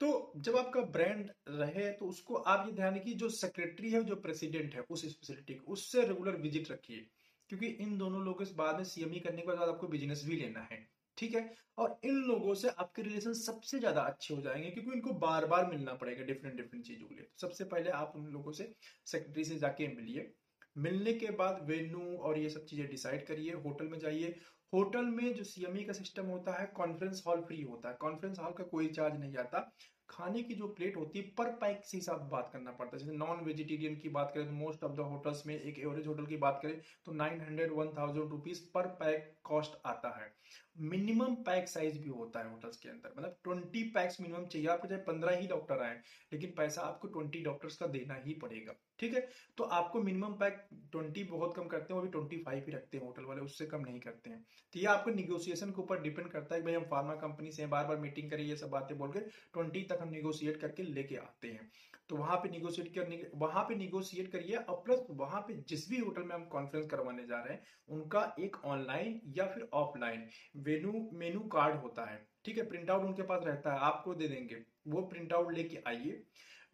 तो 0.01 0.09
जब 0.39 0.57
आपका 0.57 0.81
ब्रांड 0.93 1.31
रहे 1.51 1.91
तो 1.93 2.07
उसको 2.07 2.35
आप 2.35 2.67
ये 2.67 2.73
ध्यान 2.73 2.95
रखिए, 2.97 3.15
जो 3.15 3.29
सेक्रेटरी 3.31 3.91
है, 3.91 4.03
जो 4.05 4.17
प्रेसिडेंट 4.19 4.75
है, 4.75 4.81
उस 4.91 5.05
स्पेशलिटी 5.07 5.55
उससे 5.69 6.03
रेगुलर 6.03 6.37
विज़िट 6.43 6.71
रखिए। 6.71 7.07
क्योंकि 7.51 7.67
इन 7.67 7.97
दोनों 7.99 8.21
लोगों 8.25 8.45
से 8.45 8.55
बाद 8.55 8.77
में 8.77 8.85
सीएमई 8.85 9.19
करने 9.21 9.43
के 9.43 9.49
बाद 9.49 9.69
आपको 9.69 9.89
बिज़नेस 9.89 10.25
भी 10.27 10.37
लेना 10.37 10.61
है, 10.73 10.79
ठीक 11.19 11.35
है? 11.35 11.43
और 11.79 11.99
इन 12.05 12.23
लोगों 12.23 12.55
से 12.55 12.69
आपके 12.71 13.03
रिलेशन 13.03 13.33
सबसे 13.35 13.79
ज़्यादा 13.79 14.03
अच्छे 14.03 14.35
हो 14.35 14.41
जाएँगे, 14.41 14.71
क्योंकि 14.71 14.93
इनको 14.93 15.13
बार 15.21 15.47
बार 15.47 15.67
मिलना 15.71 15.95
पड़ेगा 15.95 16.25
डिफरेंट 16.25 16.57
डिफरेंट 16.57 16.85
चीज़ों 16.85 17.07
के 17.09 17.15
लिए। 17.15 17.25
तो 17.25 17.39
सबसे 17.39 17.65
पहले 17.67 17.91
आप 17.93 18.13
उन 18.17 18.27
लोगों 18.33 18.53
से 18.53 18.73
सेक्रेटरी 19.07 19.45
से 19.45 19.59
जाके 19.59 19.89
मिलिए। 19.95 20.31
मिलने 20.77 21.13
के 21.15 21.31
बाद 21.35 21.65
वेन्यू 21.69 22.17
और 22.19 22.39
ये 22.39 22.51
सब 22.51 22.65
चीज़ें 22.67 22.89
डिसाइड 22.91 23.27
करिए, 23.27 23.53
होटल 23.55 23.87
में 23.87 23.99
जाइए 23.99 24.35
होटल 24.73 25.05
में 25.07 25.35
जो 25.35 25.45
सीएमई 25.45 25.83
का 25.85 25.93
सिस्टम 25.93 26.27
होता 26.27 26.53
है 26.53 26.67
कॉन्फ्रेंस 26.77 27.23
हॉल 27.27 27.41
फ्री 27.43 27.63
होता 27.63 27.89
है। 27.89 27.97
कॉन्फ्रेंस 28.01 28.39
हॉल 28.39 28.53
का 28.53 28.65
कोई 28.65 28.89
चार्ज 28.89 29.21
नहीं 29.21 29.37
आता। 29.37 29.61
खाने 30.09 30.43
की 30.43 30.55
जो 30.55 30.67
प्लेट 30.69 30.97
होती 30.97 31.19
है 31.19 31.31
पर 31.39 31.51
पैक 31.53 31.81
के 31.81 31.97
हिसाब 31.97 32.21
से 32.21 32.29
बात 32.31 32.51
करना 32.53 32.71
पड़ता 32.71 32.97
है। 32.97 33.03
जैसे 33.03 33.17
नॉन 33.17 33.45
वेजिटेरियन 33.45 33.97
की 33.97 34.09
बात 34.09 34.31
करें 34.35 34.47
तो 34.47 34.53
मोस्ट 34.53 34.85
ऑफ़ 34.85 34.93
द 34.93 35.01
होटल्स 35.11 35.43
में 35.47 35.55
एक 35.55 35.79
एवरेज 35.79 36.07
होटल 36.07 36.27
की 36.27 36.37
बात 36.37 36.61
करें 36.63 36.81
तो 37.07 37.13
nine 37.13 37.41
hundred 37.41 37.73
one 37.73 37.93
thousand 37.99 38.31
rupees 38.31 38.61
per 38.75 38.87
pack 39.01 39.35
cost 39.45 39.79
आता 39.87 40.17
है। 40.19 40.33
मिनिमम 40.79 41.35
पैक 41.47 41.69
साइज़ 41.69 41.99
भी 41.99 42.09
होता 42.09 42.41
है 42.41 42.51
होटल्स 42.51 42.77
के 42.77 42.89
अंदर। 42.89 43.13
मतलब 43.19 43.37
ट्वेंटी 43.45 43.83
पैक्स 43.91 44.21
मिनिमम 44.21 44.45
चाहिए। 44.47 44.69
आपको 44.69 44.89
चाहे 44.89 45.01
पंद्रह 45.03 45.37
ही 45.37 45.47
डॉक्टर 45.49 45.83
आए, 45.83 45.97
लेकिन 46.33 46.53
पैसा 46.57 46.83
आपको 46.83 47.09
ट्वेंटी 47.09 47.43
डॉक्टर्स 47.45 47.77
का 47.77 47.87
देना 47.89 48.15
ही 48.25 48.35
पड़ेगा। 48.35 48.75
ठीक 48.99 49.15
है? 49.15 49.27
तो 49.59 49.65
आपको 49.65 50.03
मिनिमम 50.03 50.33
पैक 50.35 50.67
ट्वेंटी 50.93 51.25
बहुत 51.25 51.55
कम 51.57 51.67
करते 51.67 51.93
हैं, 51.93 52.01
वो 52.01 52.07
भी 52.07 52.11
ट्वेंटी 52.11 52.37
फाइव 52.39 52.65
ही 52.67 52.73
रखते 52.73 52.99
हैं 52.99 53.05
होटल 53.05 53.25
वाले, 53.25 53.41
उससे 53.41 53.67
कम 53.67 53.81
नहीं 53.81 54.01
करते 54.01 54.31
हैं। 54.31 54.45
तो 54.75 54.79
ये 54.79 54.87
आपको 54.87 55.11
निगोसिएशन 55.11 55.71
के 55.71 55.83
ऊपर 55.83 56.01
डिपेंड 56.03 56.31
करता 56.31 56.55
है 56.55 56.63
भाई 56.63 56.75
हम 56.75 56.85
फार्मा 56.91 57.15
कंपनी 57.17 57.53
से 57.53 57.67
बार 57.67 57.87
बार 57.87 57.97
मीटिंग 57.99 58.31
करिए, 58.31 58.47
ये 58.47 58.57
सब 58.57 58.71
बातें 58.71 58.97
बोल 58.99 59.13
के 59.13 59.21
ट्वेंटी 59.21 59.83
तक 59.83 59.99
हम 60.03 60.11
निगोशिएट 60.11 60.61
करके 60.61 60.83
लेके 60.85 61.17
आते 61.17 61.49
हैं। 61.49 61.71
तो 62.09 62.17
वहाँ 62.17 62.37
पे 62.37 62.49
निगोशिएट 62.49 62.95
करने 62.95 63.23
वहाँ 63.35 63.63
पे 63.65 63.75
निगोशिएट 63.75 64.31
करिए, 64.33 64.57
और 64.57 64.83
प्लस 64.85 65.07
वहाँ 65.11 65.41
पे 65.41 65.55
जिस 65.69 65.89
भी 65.91 65.99
होटल 65.99 66.23
में 66.23 66.35
हम 66.35 66.45
कॉन्फ्रेंस 66.47 66.87
करवाने 66.91 67.25
जा 67.27 67.39
रहे 67.39 67.55
हैं, 67.55 67.63
उनका 67.89 68.23
एक 68.41 68.57
ऑनलाइन 68.65 69.21
या 69.37 69.47
फिर 69.47 69.69
ऑफलाइन 69.73 70.27
वेन्यू 70.69 71.09
मेनू 71.15 71.41
कार्ड 71.49 71.77
होता 71.77 72.05
है, 72.05 72.27
ठीक 72.45 72.59
है? 72.59 72.69
प्रिंट 72.69 72.91
आउट 72.91 73.05
उनके 73.05 73.23
पास 73.23 73.45
रहता 73.45 73.73
है, 73.73 73.79
आपको 73.81 74.15
दे 74.15 74.29
देंगे। 74.29 74.63
वो 74.89 75.03
प्रिंट 75.07 75.33
आउट 75.33 75.53
लेके 75.53 75.83
आइए 75.87 76.23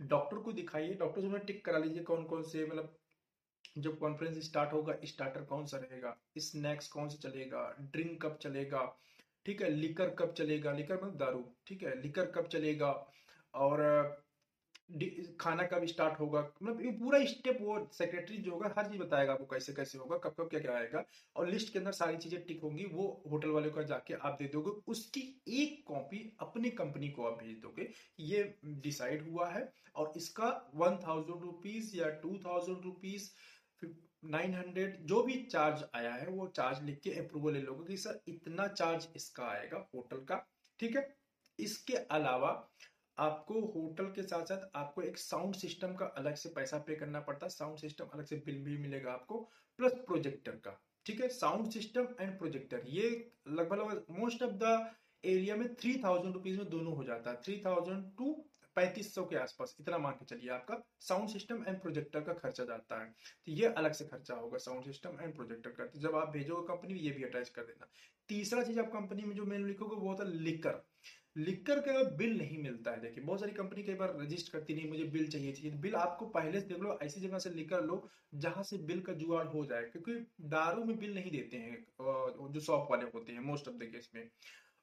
डॉक्टर 0.02 0.38
को 0.38 0.52
दिखाइए 0.52 0.94
डॉक्टर 0.94 1.20
से 1.20 1.38
टिक 1.38 1.64
करा 1.64 1.78
लीजिए 1.78 2.02
कौन 2.02 2.24
कौन 2.24 2.42
से 2.42 2.66
मतलब 2.66 2.96
जब 3.78 3.98
कॉन्फ्रेंस 3.98 4.38
स्टार्ट 4.44 4.72
होगा 4.72 4.94
स्टार्टर 5.04 5.42
कौन 5.42 5.66
सा 5.66 5.76
रहेगा 5.76 6.16
स्नैक्स 6.38 6.88
कौन 6.88 7.08
सा 7.08 7.28
चलेगा 7.28 7.62
ड्रिंक 7.80 8.20
कब 8.22 8.38
चलेगा, 8.42 8.82
ठीक 9.46 9.62
है? 9.62 9.70
लिकर 9.70 10.10
कब 10.10 10.32
चलेगा? 10.32 10.72
लिकर 10.72 10.94
मतलब 10.94 11.16
दारू, 11.16 11.44
ठीक 11.66 11.82
है? 11.82 12.00
लिकर 12.02 12.30
कब 12.30 12.46
चलेगा? 12.46 12.90
और 13.54 14.24
खाना 15.40 15.62
कब 15.64 15.84
स्टार्ट 15.86 16.18
होगा? 16.20 16.40
मतलब 16.62 16.80
ये 16.80 16.90
पूरा 16.92 17.18
स्टेप 17.26 17.58
वो 17.60 17.78
सेक्रेटरी 17.92 18.36
जो 18.38 18.50
होगा, 18.52 18.72
हर 18.78 18.86
चीज़ 18.86 19.00
बताएगा 19.00 19.32
आपको 19.32 19.44
कैसे 19.46 19.72
कैसे 19.72 19.98
होगा, 19.98 20.16
कब 20.18 20.34
कब 20.38 20.48
क्या 20.48 20.60
क्या 20.60 20.76
आएगा 20.76 21.04
और 21.36 21.48
लिस्ट 21.48 21.72
के 21.72 21.78
अंदर 21.78 21.92
सारी 21.92 22.16
चीज़ें 22.16 22.44
टिक 22.46 22.62
होंगी, 22.62 22.84
वो 22.84 23.22
होटल 23.32 23.48
वाले 23.48 23.70
को 23.70 23.82
जाके 23.84 24.14
आप 24.14 24.36
दे 24.38 24.48
दोगे, 24.48 24.70
उसकी 24.86 25.20
एक 25.60 25.82
कॉपी 25.86 26.36
अपनी 26.40 26.70
कंपनी 26.72 27.08
को 27.08 27.24
आप 27.24 27.38
भेज 27.38 27.56
दोगे। 27.58 27.88
ये 28.20 28.42
डिसाइड 28.64 29.28
हुआ 29.28 29.48
है 29.50 29.68
और 29.96 30.12
इसका 30.16 30.48
वन 30.74 30.96
थाउज़ेंड 31.06 31.42
रुपीज़ 31.42 31.96
या 31.96 32.10
two 32.22 32.38
thousand 32.46 32.84
rupees 32.84 33.30
nine 34.24 34.54
hundred 34.54 34.96
जो 35.06 35.22
भी 35.22 35.34
चार्ज 35.44 35.84
आया 35.94 36.12
है, 36.14 36.26
वो 36.28 36.46
चार्ज 36.46 36.82
लिख 36.82 37.00
के 37.00 37.10
अप्रूवल 37.20 37.52
ले 37.52 37.60
लोगे 37.60 37.86
कि, 37.86 37.96
सर, 37.96 38.20
इतना 38.28 38.66
चार्ज 38.68 39.08
इसका 39.16 39.44
आएगा 39.46 39.86
होटल 39.94 40.24
का। 40.24 40.36
ठीक 40.80 40.96
है? 40.96 41.16
इसके 41.58 41.96
अलावा 42.10 42.50
आपको 43.18 43.61
होटल 43.75 44.06
के 44.12 44.23
साथ 44.23 44.44
साथ 44.44 44.71
आपको 44.76 45.02
एक 45.02 45.18
साउंड 45.18 45.54
सिस्टम 45.56 45.94
का 45.94 46.06
अलग 46.18 46.35
से 46.37 46.49
पैसा 46.50 46.78
पे 46.87 46.94
करना 46.97 47.21
पड़ता 47.21 47.47
है 47.47 47.50
साउंड 47.50 47.78
सिस्टम 47.78 48.06
अलग 48.14 48.25
से 48.25 48.37
बिल 48.47 48.59
भी 48.64 48.76
मिलेगा 48.78 49.12
आपको, 49.12 49.38
प्लस 49.78 49.92
प्रोजेक्टर 50.06 50.52
का, 50.59 50.80
ठीक 51.06 51.21
है? 51.21 51.28
साउंड 51.30 51.71
सिस्टम 51.73 52.09
एंड 52.21 52.38
प्रोजेक्टर, 52.38 52.83
ये 52.87 53.33
लगभग 53.49 53.78
लगभग 53.78 54.18
मोस्ट 54.18 54.42
ऑफ़ 54.42 54.52
द 54.54 54.94
एरिया 55.25 55.56
में 55.56 55.75
थ्री 55.75 55.94
थाउज़ेंड 56.04 56.35
रुपीज़ 56.35 56.59
में 56.59 56.68
दोनों 56.71 56.97
हो 56.97 57.04
जाता 57.04 57.30
है 57.30 57.40
थ्री 57.42 57.61
थाउज़ेंड 57.66 58.04
टू 58.18 58.33
पैंतीस 58.76 59.14
सौ 59.14 59.25
के 59.25 59.37
आसपास, 59.37 59.76
इतना 59.80 59.99
मान 59.99 60.12
के 60.12 60.25
चलिए 60.26 60.50
आपका 60.50 60.80
साउंड 61.00 61.28
सिस्टम 61.28 61.64
एंड 61.68 61.80
प्रोजेक्टर 61.80 62.21
का 62.21 62.33
खर्चा 62.35 62.64
जाता 62.64 63.00
है। 63.02 63.11
तो 63.47 63.52
ये 63.52 63.66
अलग 63.75 63.92
से 63.92 64.04
खर्चा 64.04 64.35
होगा 64.35 64.59
साउंड 64.61 64.85
सिस्टम 64.85 65.18
एंड 65.21 65.35
प्रोजेक्टर 65.35 65.71
का 65.71 65.85
तो 65.87 66.00
जब 66.00 66.16
आप 66.16 66.33
भेजोगे 66.33 66.66
कंपनी 66.68 66.99
ये 67.00 67.11
भी 67.11 67.25
अटैच 67.25 67.49
कर 67.49 67.62
देना। 67.64 67.87
तीसरा 68.28 68.62
चीज़ 68.62 68.80
आप 68.80 68.90
कंपनी 68.92 69.23
में 69.23 69.35
जो 69.37 69.44
मेन 69.44 69.66
लिखोगे, 69.66 69.97
वो 69.97 70.09
होता 70.09 70.25
है 70.25 70.30
लिकर। 70.30 70.83
लिकर 71.36 71.80
का 71.80 72.02
बिल 72.16 72.36
नहीं 72.38 72.62
मिलता 72.62 72.90
है। 72.90 73.00
देखिए, 73.00 73.24
बहुत 73.24 73.40
सारी 73.40 73.52
कंपनी 73.52 73.82
कई 73.82 73.94
बार 73.94 74.14
रजिस्टर 74.18 74.58
करती 74.58 74.74
नहीं, 74.74 74.88
मुझे 74.88 75.04
बिल 75.06 75.28
चाहिए 75.28 75.52
चाहिए 75.52 75.70
बिल 75.78 75.94
आपको 75.96 76.26
पहले 76.28 76.60
से 76.60 76.66
देख 76.66 76.78
लो, 76.78 76.98
ऐसी 77.02 77.20
जगह 77.20 77.38
से 77.38 77.50
लिख 77.50 77.68
कर 77.70 77.82
लो, 77.84 78.08
जहाँ 78.36 78.62
से 78.64 78.78
बिल 78.84 79.00
का 79.02 79.12
जुगाड़ 79.14 79.46
हो 79.48 79.64
जाए, 79.66 79.82
क्योंकि 79.84 80.14
दारू 80.48 80.84
में 80.84 80.96
बिल 80.98 81.14
नहीं 81.14 81.30
देते 81.30 81.56
हैं 81.58 81.84
जो 82.52 82.60
शॉप 82.60 82.88
वाले 82.90 83.04
होते 83.14 83.32
हैं 83.32 83.40
मोस्ट 83.42 83.68
ऑफ़ 83.68 83.76
द 83.76 83.90
केस 83.92 84.10
में। 84.14 84.28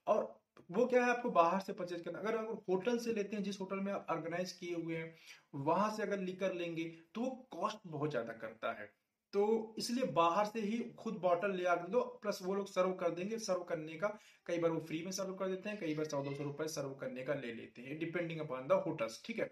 और 0.08 0.24
वो 0.72 0.86
क्या 0.88 1.04
है, 1.06 1.10
आपको 1.12 1.30
बाहर 1.32 1.60
से 1.62 1.74
परचेज 1.74 2.02
करना। 2.02 2.20
अगर 2.20 2.36
अगर 2.38 2.62
होटल 2.70 2.98
से 3.00 3.14
लेते 3.14 3.36
हैं, 3.36 3.44
जिस 3.44 3.60
होटल 3.62 3.80
में 3.80 3.92
आप 3.94 4.08
ऑर्गेनाइज 4.12 4.52
किए 4.54 4.76
हुए 4.76 4.98
हैं, 4.98 5.16
वहाँ 5.58 5.90
से 5.98 6.04
अगर 6.04 6.20
लिकर 6.22 6.54
लेंगे 6.56 6.84
तो 7.16 7.22
वो 7.22 7.30
कॉस्ट 7.52 7.80
बहुत 7.88 8.10
ज़्यादा 8.12 8.34
करता 8.36 8.72
है। 8.74 8.90
तो 9.34 9.76
इसलिए 9.78 10.06
बाहर 10.14 10.46
से 10.46 10.62
ही 10.62 10.78
खुद 11.00 11.18
बॉटल 11.22 11.56
ले 11.56 11.66
आकर 11.66 11.88
दो 11.88 12.02
प्लस 12.22 12.40
वो 12.44 12.54
लोग 12.54 12.68
सर्व 12.68 12.92
कर 12.94 13.10
देंगे 13.12 13.38
सर्व 13.40 13.64
करने 13.64 13.94
का। 13.98 14.08
कई 14.48 14.58
बार 14.60 14.72
वो 14.72 14.80
फ्री 14.88 15.02
में 15.06 15.12
सर्व 15.12 15.34
कर 15.34 15.48
देते 15.48 15.70
हैं, 15.70 15.78
कई 15.80 15.94
बार 15.96 16.06
दो 16.06 16.34
सौ 16.36 16.44
रुपए 16.44 16.68
सर्व 16.70 16.94
करने 16.96 17.24
का 17.24 17.34
ले 17.36 17.54
लेते 17.54 17.82
हैं 17.82 17.98
डिपेंडिंग 18.00 18.40
अपॉन 18.40 18.68
द 18.68 18.82
होटल्स 18.88 19.22
ठीक 19.26 19.40
है? 19.40 19.50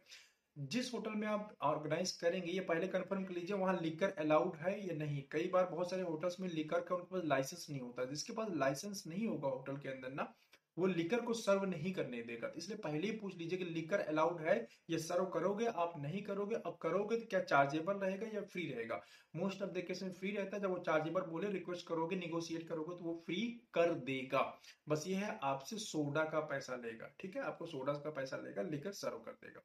जिस 0.58 0.94
होटल 0.94 1.12
में 1.12 1.28
आप 1.28 1.56
ऑर्गेनाइज 1.62 2.12
करेंगे, 2.12 2.52
ये 2.52 2.60
पहले 2.62 2.88
कंफर्म 2.88 3.24
कर 3.24 3.34
लीजिए, 3.34 3.56
वहाँ 3.58 3.78
लिकर 3.82 4.14
अलाउड 4.20 4.56
है 4.58 4.74
या 4.88 4.96
नहीं? 4.96 5.24
कई 5.32 5.48
बार 5.48 5.66
बहुत 5.66 5.90
सारे 5.90 6.04
होटल्स 6.04 6.40
में 6.40 6.48
लिकर 6.50 6.82
का 6.82 6.96
उनके 6.96 7.16
पास 7.16 7.24
लाइसेंस 7.26 7.66
नहीं 7.70 7.80
होता। 7.82 8.06
जिसके 8.06 8.34
पास 8.34 8.48
लाइसेंस 8.56 9.04
नहीं 9.08 9.28
होगा 9.28 9.50
होटल 9.50 9.78
के 9.78 9.90
अंदर 9.90 10.12
ना 10.14 10.34
वो 10.78 10.88
लिकर 10.88 11.22
को 11.22 11.34
सर्व 11.34 11.64
नहीं 11.66 11.92
करने 11.94 12.22
देगा। 12.24 12.52
इसलिए 12.58 12.78
पहले 12.78 13.08
ही 13.08 13.14
पूछ 13.18 13.36
लीजिए 13.38 13.58
कि 13.60 13.66
लिकर 13.66 14.00
अलाउड 14.00 14.42
है 14.42 14.56
ये 14.90 14.98
सर्व 15.00 15.26
करोगे? 15.26 15.66
आप 15.66 15.94
नहीं 15.98 16.22
करोगे। 16.24 16.56
अब 16.56 16.78
करोगे 16.82 17.18
तो 17.18 17.26
क्या 17.26 17.40
चार्जेबल 17.42 17.94
रहेगा 17.96 18.28
या 18.34 18.42
फ्री 18.44 18.68
रहेगा? 18.68 19.02
मोस्ट 19.36 19.62
ऑफ़ 19.62 19.70
द 19.70 19.84
केस 19.88 20.04
में 20.04 20.12
फ्री 20.14 20.32
रहता 20.32 20.56
है। 20.56 20.62
जब 20.62 20.70
वो 20.70 20.78
चार्जेबल 20.80 21.22
बोले 21.22 21.50
रिक्वेस्ट 21.50 21.88
करोगे 21.88 22.16
निगोशिएट 22.16 22.68
करोगे 22.68 22.96
तो 22.96 23.06
वो 23.06 23.14
फ्री 23.26 23.42
कर 23.74 23.94
देगा। 24.06 24.42
बस 24.90 25.04
ये 25.08 25.16
है, 25.16 25.38
आपसे 25.44 25.78
सोडा 25.78 26.24
का 26.26 26.40
पैसा 26.46 26.76
लेगा। 26.76 27.14
ठीक 27.20 27.36
है? 27.36 27.42
आपको 27.42 27.66
सोडा 27.66 27.94
का 27.96 28.12
पैसा 28.12 28.38
लेगा 28.38 28.62
लिकर 28.62 28.92
सर्व 28.94 29.18
कर 29.18 29.32
देगा। 29.32 29.62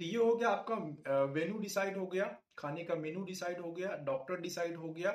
तो 0.00 0.04
ये 0.04 0.16
हो 0.16 0.34
गया 0.36 0.48
आपका 0.48 1.24
वेन्यू 1.24 1.58
डिसाइड 1.58 1.96
हो 1.96 2.06
गया। 2.06 2.24
खाने 2.58 2.84
का 2.84 2.94
मेनू 2.94 3.24
डिसाइड 3.24 3.60
हो 3.60 3.72
गया। 3.72 3.96
डॉक्टर 4.04 4.40
डिसाइड 4.40 4.76
हो 4.76 4.92
गया। 4.92 5.12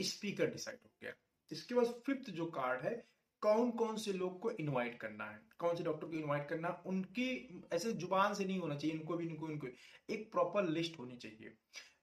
स्पीकर 0.00 0.50
डिसाइड 0.50 0.78
हो 0.84 0.90
गया। 1.02 1.12
इसके 1.50 1.74
बाद 1.74 1.86
फिफ्थ 2.06 2.30
जो 2.30 2.46
कार्ड 2.50 2.84
है 2.84 2.94
कौन 3.42 3.70
कौन 3.70 3.96
से 3.96 4.12
लोग 4.12 4.38
को 4.40 4.50
इनवाइट 4.50 4.98
करना 5.00 5.24
है? 5.24 5.40
कौन 5.58 5.76
से 5.76 5.84
डॉक्टर 5.84 6.06
को 6.06 6.12
इनवाइट 6.12 6.48
करना 6.48 6.68
उनकी, 6.86 7.26
ऐसे 7.72 7.92
ज़ुबान 7.92 8.34
से 8.34 8.44
नहीं 8.44 8.58
होना 8.58 8.76
चाहिए, 8.76 8.96
इनको 8.96 9.16
भी, 9.16 9.26
इनको 9.26 9.50
इनको 9.50 9.66
एक 10.10 10.30
प्रॉपर 10.32 10.68
लिस्ट 10.68 10.98
होनी 10.98 11.16
चाहिए। 11.16 11.52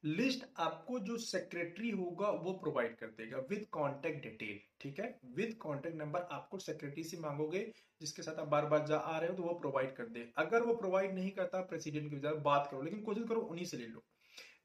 लिस्ट 0.06 0.44
आपको 0.58 0.98
जो 1.00 1.16
सेक्रेटरी 1.18 1.90
होगा, 1.90 2.30
वो 2.30 2.52
प्रोवाइड 2.54 2.96
कर 2.96 3.06
देगा 3.18 3.38
विद 3.50 3.66
कॉन्टेक्ट 3.72 4.22
डिटेल 4.22 4.58
ठीक 4.80 5.00
है? 5.00 5.18
विद 5.36 5.54
कॉन्टेक्ट 5.60 5.96
नंबर 5.96 6.26
आपको 6.32 6.58
सेक्रेटरी 6.58 7.04
से 7.04 7.16
मांगोगे, 7.16 7.60
जिसके 8.00 8.22
साथ 8.22 8.40
आप 8.40 8.48
बार 8.48 8.66
बार 8.66 8.86
जा 8.86 8.96
आ 8.96 9.18
रहे 9.18 9.30
हो 9.30 9.36
तो 9.36 9.42
वो 9.42 9.54
प्रोवाइड 9.60 9.94
कर 9.96 10.06
दे। 10.08 10.28
अगर 10.38 10.62
वो 10.62 10.74
प्रोवाइड 10.76 11.14
नहीं 11.14 11.30
करता 11.30 11.60
प्रेसिडेंट 11.64 12.10
की 12.10 12.38
बात 12.40 12.68
करो, 12.70 12.82
लेकिन 12.82 13.02
कोशिश 13.02 13.24
करो 13.28 13.40
उन्हीं 13.42 13.66
से 13.66 13.76
ले 13.76 13.86
लो। 13.86 14.04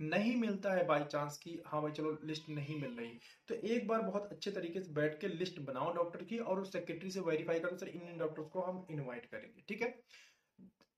नहीं 0.01 0.35
मिलता 0.35 0.73
है 0.73 0.85
बाई 0.87 1.03
चांस 1.05 1.37
की 1.37 1.59
हाँ 1.65 1.81
भाई 1.81 1.91
चलो 1.91 2.17
लिस्ट 2.23 2.49
नहीं 2.49 2.79
मिल 2.81 2.91
रही। 2.91 3.19
तो 3.47 3.55
एक 3.67 3.87
बार 3.87 4.01
बहुत 4.01 4.29
अच्छे 4.31 4.51
तरीके 4.51 4.81
से 4.81 4.91
बैठ 4.93 5.19
के 5.21 5.27
लिस्ट 5.27 5.59
बनाओ 5.61 5.93
डॉक्टर 5.93 6.23
की 6.23 6.37
और 6.39 6.59
उस 6.59 6.71
सेक्रेटरी 6.73 7.11
से 7.11 7.19
वेरीफाई 7.21 7.59
करो 7.59 7.77
सर 7.77 7.87
इन 7.89 8.17
डॉक्टर्स 8.19 8.47
को 8.47 8.61
हम 8.61 8.85
इनवाइट 8.91 9.25
करेंगे। 9.25 9.63
ठीक 9.67 9.81
है? 9.81 9.93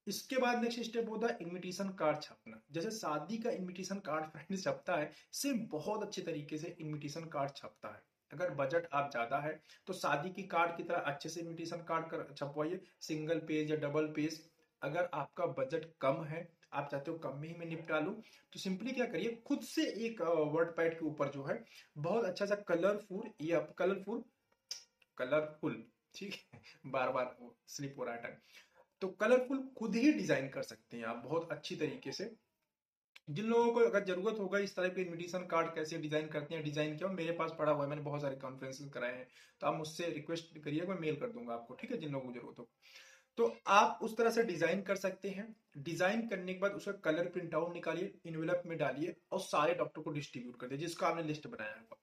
इसके 0.07 0.37
बाद 0.37 0.61
नेक्स्ट 0.61 0.81
स्टेप 0.83 1.09
होता 1.09 1.27
है 1.27 1.37
इनविटेशन 1.41 1.89
कार्ड 1.99 2.21
छपना। 2.21 2.61
जैसे 2.71 2.89
शादी 2.91 3.37
का 3.37 3.51
इनविटेशन 3.51 3.99
कार्ड 4.05 4.25
फ्रेंड 4.27 4.59
छपता 4.59 4.95
है 4.95 5.11
सिर्फ़ 5.33 5.59
बहुत 5.71 6.03
अच्छे 6.03 6.21
तरीके 6.21 6.57
से 6.57 6.75
इनविटेशन 6.79 7.25
कार्ड 7.33 7.51
छपता 7.57 7.87
है। 7.87 8.01
अगर 8.31 8.49
बजट 8.55 8.87
आप 8.93 9.09
ज़्यादा 9.11 9.37
है 9.39 9.51
तो 9.87 9.93
शादी 9.93 10.29
की 10.31 10.43
कार्ड 10.49 10.75
की 10.77 10.83
तरह 10.83 11.11
अच्छे 11.11 11.29
से 11.29 11.41
इनविटेशन 11.41 11.83
कार्ड 11.89 12.35
छपवाइए। 12.35 12.79
सिंगल 13.01 13.39
पेज 13.47 13.71
या 13.71 13.77
डबल 13.79 14.07
पेज 14.15 14.41
अगर 14.81 15.09
आपका 15.13 15.45
बजट 15.57 15.85
कम 16.01 16.23
है 16.25 16.47
आप 16.73 16.87
चाहते 16.91 17.11
हो 17.11 17.17
कम 17.19 17.37
में 17.37 17.47
ही 17.47 17.53
मैं 17.55 17.65
निपटा 17.67 17.99
लू 17.99 18.11
तो 18.53 18.59
सिंपली 18.59 18.91
क्या 18.91 19.05
करिए, 19.07 19.41
खुद 19.47 19.61
से 19.63 19.85
एक 20.05 20.21
वर्ड 20.21 20.75
पैड 20.77 20.99
के 20.99 21.05
ऊपर 21.05 21.29
जो 21.31 21.43
है, 21.43 21.63
बहुत 21.97 22.25
अच्छा 22.25 22.45
सा 22.45 22.55
कलरफुल 22.67 23.31
या 23.43 23.59
कलरफुल 23.79 24.23
कलरफुल 25.17 25.83
ठीक 26.15 26.35
है 26.45 26.61
बार 26.87 27.11
बार 27.11 27.35
स्लिप 27.69 27.95
हो 27.97 28.03
रहा 28.03 28.15
है 28.17 28.37
तो 29.01 29.07
कलरफुल 29.19 29.67
खुद 29.77 29.95
ही 29.95 30.11
डिज़ाइन 30.13 30.47
कर 30.49 30.63
सकते 30.63 30.97
हैं 30.97 31.05
आप, 31.05 31.21
बहुत 31.23 31.51
अच्छी 31.51 31.75
तरीके 31.75 32.11
से। 32.11 32.31
जिन 33.29 33.45
लोगों 33.45 33.71
को 33.73 33.79
अगर 33.79 34.03
ज़रूरत 34.05 34.39
होगा 34.39 34.59
इस 34.59 34.75
तरह 34.75 34.89
के 34.89 35.01
इन्विटेशन 35.01 35.45
कार्ड 35.51 35.67
कैसे 35.75 35.97
डिज़ाइन 35.97 36.27
करते 36.29 36.55
हैं 36.55 36.63
डिज़ाइन 36.63 36.95
किया 36.97 37.09
मेरे 37.09 37.31
पास 37.33 37.51
पड़ा 37.59 37.71
हुआ 37.71 37.83
है, 37.83 37.89
मैंने 37.89 38.01
बहुत 38.01 38.21
सारे 38.21 38.35
कॉन्फ्रेंसेस 38.37 38.89
कराए 38.93 39.13
हैं 39.13 39.27
तो 39.61 39.67
आप 39.67 39.75
मुझसे 39.75 40.09
रिक्वेस्ट 40.11 40.57
करिए 40.59 40.85
मैं 40.87 40.99
मेल 40.99 41.15
कर 41.15 41.29
दूँगा 41.29 41.53
आपको, 41.53 41.75
ठीक 41.75 41.91
है, 41.91 41.97
जिन 41.97 42.11
लोगों 42.11 42.27
को 42.27 42.33
ज़रूरत 42.33 42.59
हो। 42.59 42.69
तो 43.37 43.53
आप 43.69 43.99
उस 44.03 44.15
तरह 44.17 44.29
से 44.29 44.43
डिज़ाइन 44.43 44.81
कर 44.81 44.95
सकते 44.95 45.29
हैं। 45.29 45.47
डिज़ाइन 45.79 46.27
करने 46.27 46.53
के 46.53 46.59
बाद 46.59 46.71
उसका 46.71 46.91
कलर 47.03 47.29
प्रिंट 47.29 47.55
आउट 47.55 47.73
निकालिए 47.73 48.13
इनवेलप 48.25 48.63
में 48.65 48.77
डालिए 48.77 49.15
और 49.31 49.39
सारे 49.41 49.73
डॉक्टर 49.73 50.01
को 50.01 50.11
डिस्ट्रीब्यूट 50.11 50.59
कर 50.59 50.67
दिए 50.67 50.77
जिसका 50.77 51.07
आपने 51.07 51.23
लिस्ट 51.23 51.47
बनाया 51.47 51.75
हुआ। 51.79 51.97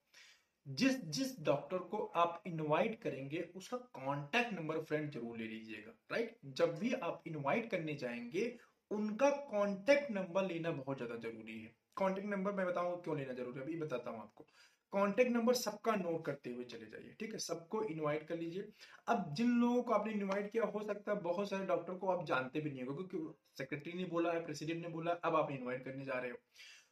जिस 0.65 0.99
जिस 1.09 1.39
डॉक्टर 1.41 1.77
को 1.91 1.97
आप 2.15 2.43
इनवाइट 2.47 3.01
करेंगे, 3.03 3.39
उसका 3.55 3.77
कांटेक्ट 3.77 4.53
नंबर 4.53 4.81
फ्रेंड 4.81 5.11
ज़रूर 5.11 5.37
ले 5.37 5.45
लीजिएगा 5.45 5.91
राइट 6.11 6.37
जब 6.55 6.77
भी 6.79 6.93
आप 6.93 7.23
इनवाइट 7.27 7.69
करने 7.71 7.95
जाएँगे, 7.95 8.57
उनका 8.91 9.29
कांटेक्ट 9.29 10.11
नंबर 10.11 10.45
लेना 10.45 10.71
बहुत 10.73 10.97
ज़्यादा 10.97 11.15
ज़रूरी 11.19 11.59
है। 11.59 11.73
कांटेक्ट 11.97 12.29
नंबर 12.29 12.51
मैं 12.51 12.65
बताऊँगा 12.67 12.95
क्यों 12.97 13.17
लेना 13.17 13.33
ज़रूरी 13.33 13.59
है? 13.59 13.65
अभी 13.65 13.75
बताता 13.77 14.11
हूँ 14.11 14.19
आपको। 14.21 14.45
कॉन्टेक्ट 14.93 15.31
नंबर 15.31 15.53
सबका 15.53 15.95
नोट 15.95 16.25
करते 16.25 16.49
हुए 16.49 16.63
चले 16.63 16.85
जाइए, 16.85 17.15
ठीक 17.19 17.33
है? 17.33 17.39
सबको 17.39 17.83
इनवाइट 17.83 18.27
कर 18.27 18.37
लीजिए। 18.37 18.67
अब 19.07 19.33
जिन 19.33 19.49
लोगों 19.61 19.83
को 19.83 19.93
आपने 19.93 20.13
इनवाइट 20.13 20.51
किया, 20.51 20.63
हो 20.65 20.83
सकता 20.83 21.11
है 21.11 21.21
बहुत 21.21 21.49
सारे 21.49 21.65
डॉक्टर 21.65 21.93
को 21.93 22.07
आप 22.07 22.25
जानते 22.25 22.61
भी 22.61 22.71
नहीं 22.71 22.83
हो 22.83 22.95
क्योंकि 22.95 23.33
सेक्रेटरी 23.57 23.93
ने 23.93 24.05
बोला 24.05 24.31
है 24.31 24.43
प्रेसिडेंट 24.45 24.81
ने 24.81 24.89
बोला 24.89 25.11
अब 25.23 25.35
आप 25.35 25.51
इन्वाइट 25.51 25.85
करने 25.85 26.05
जा 26.05 26.19
रहे 26.19 26.31
हो। 26.31 26.37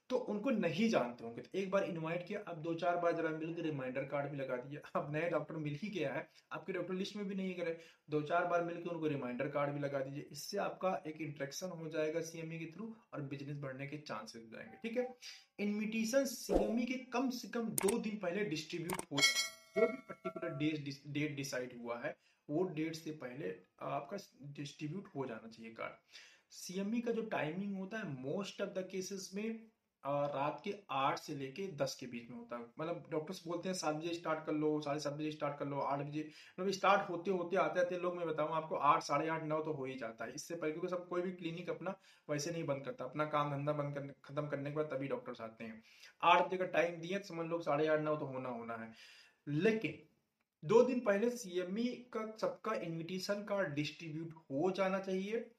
तो 0.09 0.17
उनको 0.29 0.49
नहीं 0.49 0.89
जानते 0.89 1.23
होंगे। 1.23 1.41
तो 1.41 1.57
एक 1.59 1.69
बार 1.71 1.83
इनवाइट 1.83 2.25
किया, 2.27 2.39
अब 2.47 2.61
दो 2.61 2.73
चार 2.73 2.97
बार 2.97 3.11
जरा 3.11 3.29
मिलकर 3.29 3.61
रिमाइंडर 3.61 4.03
कार्ड 4.03 4.31
भी 4.31 4.37
लगा 4.37 4.55
दिया। 4.55 4.99
अब 4.99 5.11
नए 5.13 5.29
डॉक्टर 5.29 5.55
मिल 5.55 5.77
ही 5.83 5.89
गया 5.89 6.13
है। 6.13 6.27
आपके 6.51 6.73
डॉक्टर 6.73 6.93
लिस्ट 6.93 7.15
में 7.15 7.27
भी 7.27 7.35
नहीं 7.35 7.53
करे 7.55 7.77
दो 8.09 8.21
चार 8.21 8.45
बार 8.45 8.63
मिलकर 8.63 8.89
उनको 8.89 9.07
रिमाइंडर 9.07 9.47
कार्ड 9.47 9.73
भी 9.73 9.79
लगा 9.79 9.99
दीजिए। 9.99 10.27
इससे 10.31 10.57
आपका 10.57 10.93
एक 11.07 11.21
इंट्रेक्शन 11.21 11.69
हो 11.69 11.89
जाएगा 11.89 12.21
सीएमई 12.21 12.59
के 12.59 12.65
थ्रू 12.65 12.95
और 13.13 13.21
बिज़नेस 13.21 13.57
बढ़ने 13.57 13.87
के 13.87 13.97
चांसेस 13.97 14.49
जाएँगे। 14.51 14.77
ठीक 14.83 14.97
है? 14.97 15.07
इन्विटेशन 15.59 16.25
सीएमई 16.25 16.85
के 16.85 16.97
कम 17.13 17.29
से 17.29 17.47
कम 17.47 17.69
दो 17.83 17.97
दिन 17.99 18.17
पहले 18.17 18.45
डिस्ट्रीब्यूट 18.45 19.05
हो 19.11 19.17
जो 19.17 19.87
भी 19.87 19.97
पर्टिकुलर 20.09 20.57
डेट 20.57 21.01
डेट 21.07 21.35
डिसाइड 21.35 21.77
हुआ 21.81 22.01
है, 22.05 22.15
वो 22.49 22.63
डेट 22.75 22.95
से 22.95 23.11
पहले 23.11 23.55
आपका 23.81 24.17
डिस्ट्रीब्यूट 24.55 25.07
हो 25.15 25.25
जाना 25.25 25.49
चाहिए 25.49 25.71
कार्ड 25.71 25.93
सीएमई 26.51 27.01
का 27.01 27.11
जो 27.11 27.21
टाइमिंग 27.21 27.75
होता 27.77 27.97
है 27.97 28.07
मोस्ट 28.21 28.61
ऑफ़ 28.61 28.69
द 28.69 28.87
केसेस 28.91 29.29
में 29.35 29.59
रात 30.05 30.61
के 30.63 30.73
आठ 30.89 31.19
से 31.19 31.35
लेके 31.35 31.67
दस 31.67 31.95
के 31.95 32.05
बीच 32.05 32.29
में 32.29 32.37
होता 32.37 32.55
है। 32.55 32.61
मतलब 32.79 33.07
डॉक्टर्स 33.11 33.47
बोलते 33.47 33.69
हैं, 33.69 33.75
सात 33.75 33.95
बजे 33.95 34.13
स्टार्ट 34.13 34.45
कर 34.45 34.53
लो, 34.53 34.81
साढ़े 34.81 34.99
सात 34.99 35.13
बजे 35.13 35.31
स्टार्ट 35.31 35.57
कर 35.57 35.65
लो, 35.65 35.79
आठ 35.79 35.99
बजे। 35.99 36.29
मतलब 36.59 36.71
स्टार्ट 36.71 37.09
होते 37.09 37.31
होते 37.31 37.57
आते 37.57 37.79
आते 37.79 37.97
लोग, 37.97 38.17
मैं 38.17 38.27
बताऊँ 38.27 38.51
आपको, 38.51 38.75
आठ, 38.75 39.03
साढ़े 39.03 39.27
आठ, 39.27 39.43
नौ 39.43 39.59
तो 39.59 39.73
हो 39.73 39.85
ही 39.85 39.95
जाता 39.95 40.25
है। 40.25 40.33
इससे 40.33 40.55
पहले 40.55 40.71
क्योंकि 40.71 40.87
सब 40.87 41.07
कोई 41.07 41.21
भी 41.21 41.31
क्लिनिक 41.31 41.69
अपना 41.69 41.95
वैसे 42.29 42.51
नहीं 42.51 42.63
बंद 42.63 42.85
करता। 42.85 43.05
अपना 43.05 43.25
काम 43.25 43.51
धंधा 43.51 43.73
बंद 43.73 43.95
करने, 43.95 44.13
खत्म 44.25 44.47
करने 44.47 44.69
के 44.69 44.75
बाद 44.75 44.85
तभी 44.85 45.07
डॉक्टर्स 45.07 45.41
आते 45.41 45.63
हैं। 45.63 45.83
आठ 46.23 46.47
बजे 46.47 46.57
का 46.57 46.65
टाइम 46.65 46.99
दिए 47.01 47.19
समझ 47.19 47.47
लो 47.47 47.59
साढ़े 47.59 47.87
आठ, 47.87 47.99
नौ 47.99 48.15
तो 48.15 48.25
होना 48.25 48.49
होना 48.49 48.75
है। 48.75 48.91
लेकिन 49.47 50.05
दो 50.63 50.81
दिन 50.83 50.99
पहले 50.99 51.29
सीएमई 51.29 51.83
का 51.83 52.37
सबका 52.37 52.73
इन्विटेशन 52.73 53.33
कार्ड 53.33 53.67
डिस्ट्रीब्यूट 53.67 54.33
हो 54.33 54.71
जाना 54.71 54.99
चाहिए। 54.99 55.51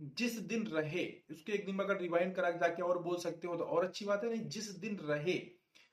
जिस 0.00 0.38
दिन 0.38 0.66
रहे, 0.66 1.06
उसके 1.30 1.52
एक 1.52 1.66
दिन 1.66 1.78
अगर 1.78 1.98
रिवाइंड 1.98 2.34
करा 2.34 2.50
जाके 2.50 2.82
और 2.82 3.02
बोल 3.02 3.16
सकते 3.16 3.48
हो 3.48 3.56
तो 3.56 3.64
और 3.64 3.84
अच्छी 3.84 4.04
बात 4.04 4.24
है, 4.24 4.30
नहीं, 4.30 4.48
जिस 4.48 4.70
दिन 4.70 4.96
रहे 4.96 5.40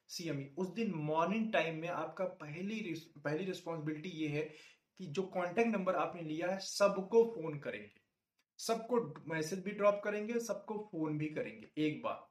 सीएमई 0.09 0.49
उस 0.57 0.67
दिन 0.67 0.91
मॉर्निंग 0.93 1.51
टाइम 1.53 1.75
में 1.75 1.87
आपका 1.87 2.25
पहली 2.41 2.79
पहली 3.17 3.45
रिस्पॉन्सिबिलिटी 3.45 4.09
ये 4.09 4.27
है 4.27 4.41
कि 4.99 5.05
जो 5.07 5.23
कॉन्टेक्ट 5.23 5.69
नंबर 5.69 5.95
आपने 5.95 6.21
लिया 6.21 6.51
है, 6.51 6.59
सबको 6.59 7.23
फ़ोन 7.25 7.59
करेंगे। 7.59 8.01
सबको 8.59 8.99
मैसेज 9.27 9.59
भी 9.59 9.71
ड्रॉप 9.71 10.01
करेंगे, 10.03 10.39
सबको 10.39 10.77
फ़ोन 10.91 11.17
भी 11.17 11.27
करेंगे, 11.27 11.67
एक 11.77 12.01
बार 12.03 12.27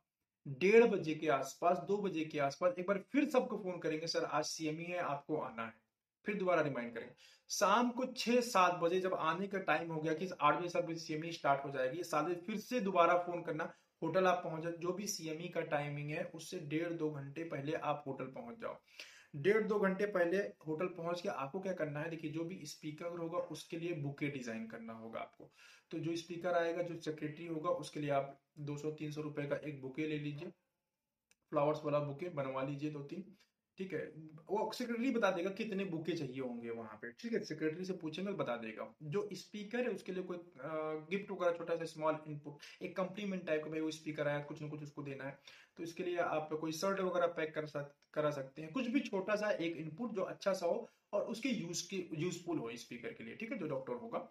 डेढ़ 0.59 0.85
बजे 0.85 1.15
के 1.15 1.29
आसपास, 1.29 1.79
दो 1.79 1.97
बजे 1.99 2.25
के 2.25 2.39
आसपास, 2.39 2.75
एक 2.79 2.87
बार 2.87 3.05
फिर 3.13 3.29
सबको 3.31 3.59
फ़ोन 3.59 3.79
करेंगे, 3.79 4.07
सर, 4.07 4.25
आज 4.25 4.45
सीएमई 4.45 4.85
है, 4.85 4.99
आपको 4.99 5.37
आना 5.37 5.67
है। 5.67 5.82
फिर 6.27 6.35
दोबारा 6.35 6.63
रिमाइंड 6.63 6.95
करेंगे 6.95 7.15
शाम 7.51 7.91
को 7.91 8.05
छह, 8.07 8.41
सात 8.41 8.75
बजे 8.75 9.01
जब 9.01 9.15
आने 9.15 9.47
का 9.47 9.59
टाइम 9.61 9.93
हो 9.93 10.01
गया 10.01 10.15
कि 10.15 10.29
आठ 10.41 10.61
बजे 10.61 10.83
बजे 10.83 11.01
सीएमई 11.01 11.31
स्टार्ट 11.33 11.65
हो 11.65 11.71
जाएगी 11.71 12.03
सात 12.03 12.25
बजे 12.25 12.35
फिर 12.47 12.57
से 12.59 12.81
दोबारा 12.81 13.17
फ़ोन 13.19 13.43
करना। 13.43 13.73
होटल 14.03 14.27
आप 14.27 14.41
पहुँच 14.45 14.63
जाए 14.63 14.73
जो 14.73 14.93
भी 14.93 15.07
सीएमई 15.07 15.49
का 15.49 15.61
टाइमिंग 15.61 16.11
है, 16.11 16.23
उससे 16.25 16.59
डेढ़, 16.59 16.93
दो 16.93 17.11
घंटे 17.11 17.45
पहले 17.45 17.73
आप 17.73 18.05
होटल 18.07 18.25
पहुँच 18.33 18.57
जाओ। 18.61 18.77
डेढ़, 19.35 19.63
दो 19.63 19.79
घंटे 19.79 20.07
पहले 20.07 20.39
होटल 20.67 20.87
पहुँच 20.87 21.21
के 21.21 21.29
आपको 21.29 21.61
क्या 21.61 21.73
करना 21.73 22.01
है? 22.01 22.11
देखिए, 22.11 22.31
जो 22.31 22.45
भी 22.45 22.61
स्पीकर 22.67 23.19
होगा, 23.19 23.39
उसके 23.39 23.79
लिए 23.79 23.95
बुके 23.95 24.29
डिज़ाइन 24.29 24.67
करना 24.67 24.93
होगा 24.93 25.21
आपको। 25.21 25.51
तो 25.91 25.99
जो 25.99 26.17
स्पीकर 26.17 26.55
आएगा, 26.55 26.83
जो 26.83 27.01
सेक्रेटरी 27.01 27.47
होगा, 27.47 27.71
उसके 27.71 28.01
लिए 28.01 28.11
आप 28.11 28.39
दो 28.59 28.77
सौ, 28.77 28.91
तीन 28.91 29.13
सौ 29.13 29.21
रुपए 29.21 29.47
का 29.47 29.57
एक 29.57 29.81
बुके 29.83 30.07
ले 30.07 30.19
लीजिए। 30.19 30.49
फ्लावर्स 31.53 31.81
वाला 31.85 31.99
बुके 31.99 32.29
बनवा 32.31 32.63
लीजिए 32.63 32.91
दो 32.91 33.03
तीन 33.05 33.25
ठीक 33.79 33.93
है 33.93 34.01
वो 34.49 34.71
सेक्रेटरी 34.75 35.11
बता 35.11 35.31
देगा 35.31 35.51
कितने 35.51 35.85
बुके 35.87 36.13
चाहिए 36.13 36.41
होंगे 36.41 36.71
वहाँ 36.71 36.99
पे। 37.03 37.11
ठीक 37.21 37.33
है 37.33 37.43
सेक्रेटरी 37.45 37.85
से 37.85 37.93
पूछेंगे 38.03 38.33
बता 38.33 38.57
देगा। 38.57 38.87
जो 39.03 39.29
स्पीकर 39.35 39.81
है 39.81 39.95
उसके 39.95 40.13
लिए 40.13 40.23
कोई 40.23 40.39
गिफ्ट 41.11 41.31
वगैरह 41.31 41.57
छोटा 41.59 41.77
सा 41.77 41.85
स्मॉल 41.85 42.19
इनपुट 42.29 42.83
एक 42.83 42.97
कंप्लीमेंट 42.97 43.47
टाइप 43.47 43.65
का 43.65 43.71
भाई 43.71 43.81
वो 43.81 43.91
स्पीकर 43.91 44.29
आया 44.29 44.41
कुछ 44.45 44.63
ना 44.63 44.69
कुछ 44.69 44.83
उसको 44.83 45.03
देना 45.03 45.25
है। 45.25 45.39
तो 45.77 45.83
इसके 45.83 46.03
लिए 46.03 46.17
आप 46.21 46.49
कोई 46.61 46.73
शर्ट 46.73 47.01
वगैरह 47.01 47.27
पैक 47.37 47.55
कर 47.55 47.67
सक, 47.67 47.93
करा 48.15 48.31
सकते 48.31 48.63
हैं। 48.63 48.73
कुछ 48.73 48.87
भी 48.89 49.01
छोटा 49.01 49.37
सा 49.37 49.51
एक 49.51 49.77
इनपुट 49.77 50.15
जो 50.17 50.23
अच्छा 50.25 50.53
सा 50.53 50.67
हो 50.67 50.89
और 51.13 51.23
उसके 51.27 51.49
यूज़ 51.49 51.83
के 51.91 51.97
यूजफुल 52.23 52.59
हो 52.59 52.71
स्पीकर 52.77 53.13
के 53.13 53.25
लिए। 53.25 53.37
ठीक 53.37 53.53
है 53.53 53.59
जो 53.59 53.67
डॉक्टर 53.69 53.95
होगा। 53.95 54.29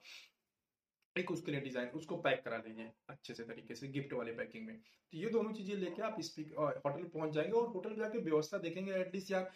एक 1.15 1.31
उसके 1.31 1.51
लिए 1.51 1.61
डिज़ाइन, 1.61 1.87
उसको 1.89 2.17
पैक 2.19 2.41
करा 2.45 2.57
लीजिए 2.57 2.91
अच्छे 3.09 3.33
से 3.33 3.43
तरीके 3.43 3.75
से 3.75 3.87
गिफ्ट 3.89 4.13
वाले 4.13 4.31
पैकिंग 4.33 4.65
में। 4.67 4.75
तो 4.77 5.17
ये 5.17 5.29
दोनों 5.29 5.51
चीज़ें 5.53 5.75
लेके 5.75 6.01
आप 6.03 6.21
स्पीक 6.21 6.53
होटल 6.57 7.03
पहुँच 7.05 7.33
जाएँगे 7.33 7.51
और 7.53 7.67
होटल 7.69 7.95
जाके 7.95 8.19
व्यवस्था 8.21 8.57
देखेंगे 8.59 8.93
एटलीस्ट 8.95 9.31
यार 9.31 9.51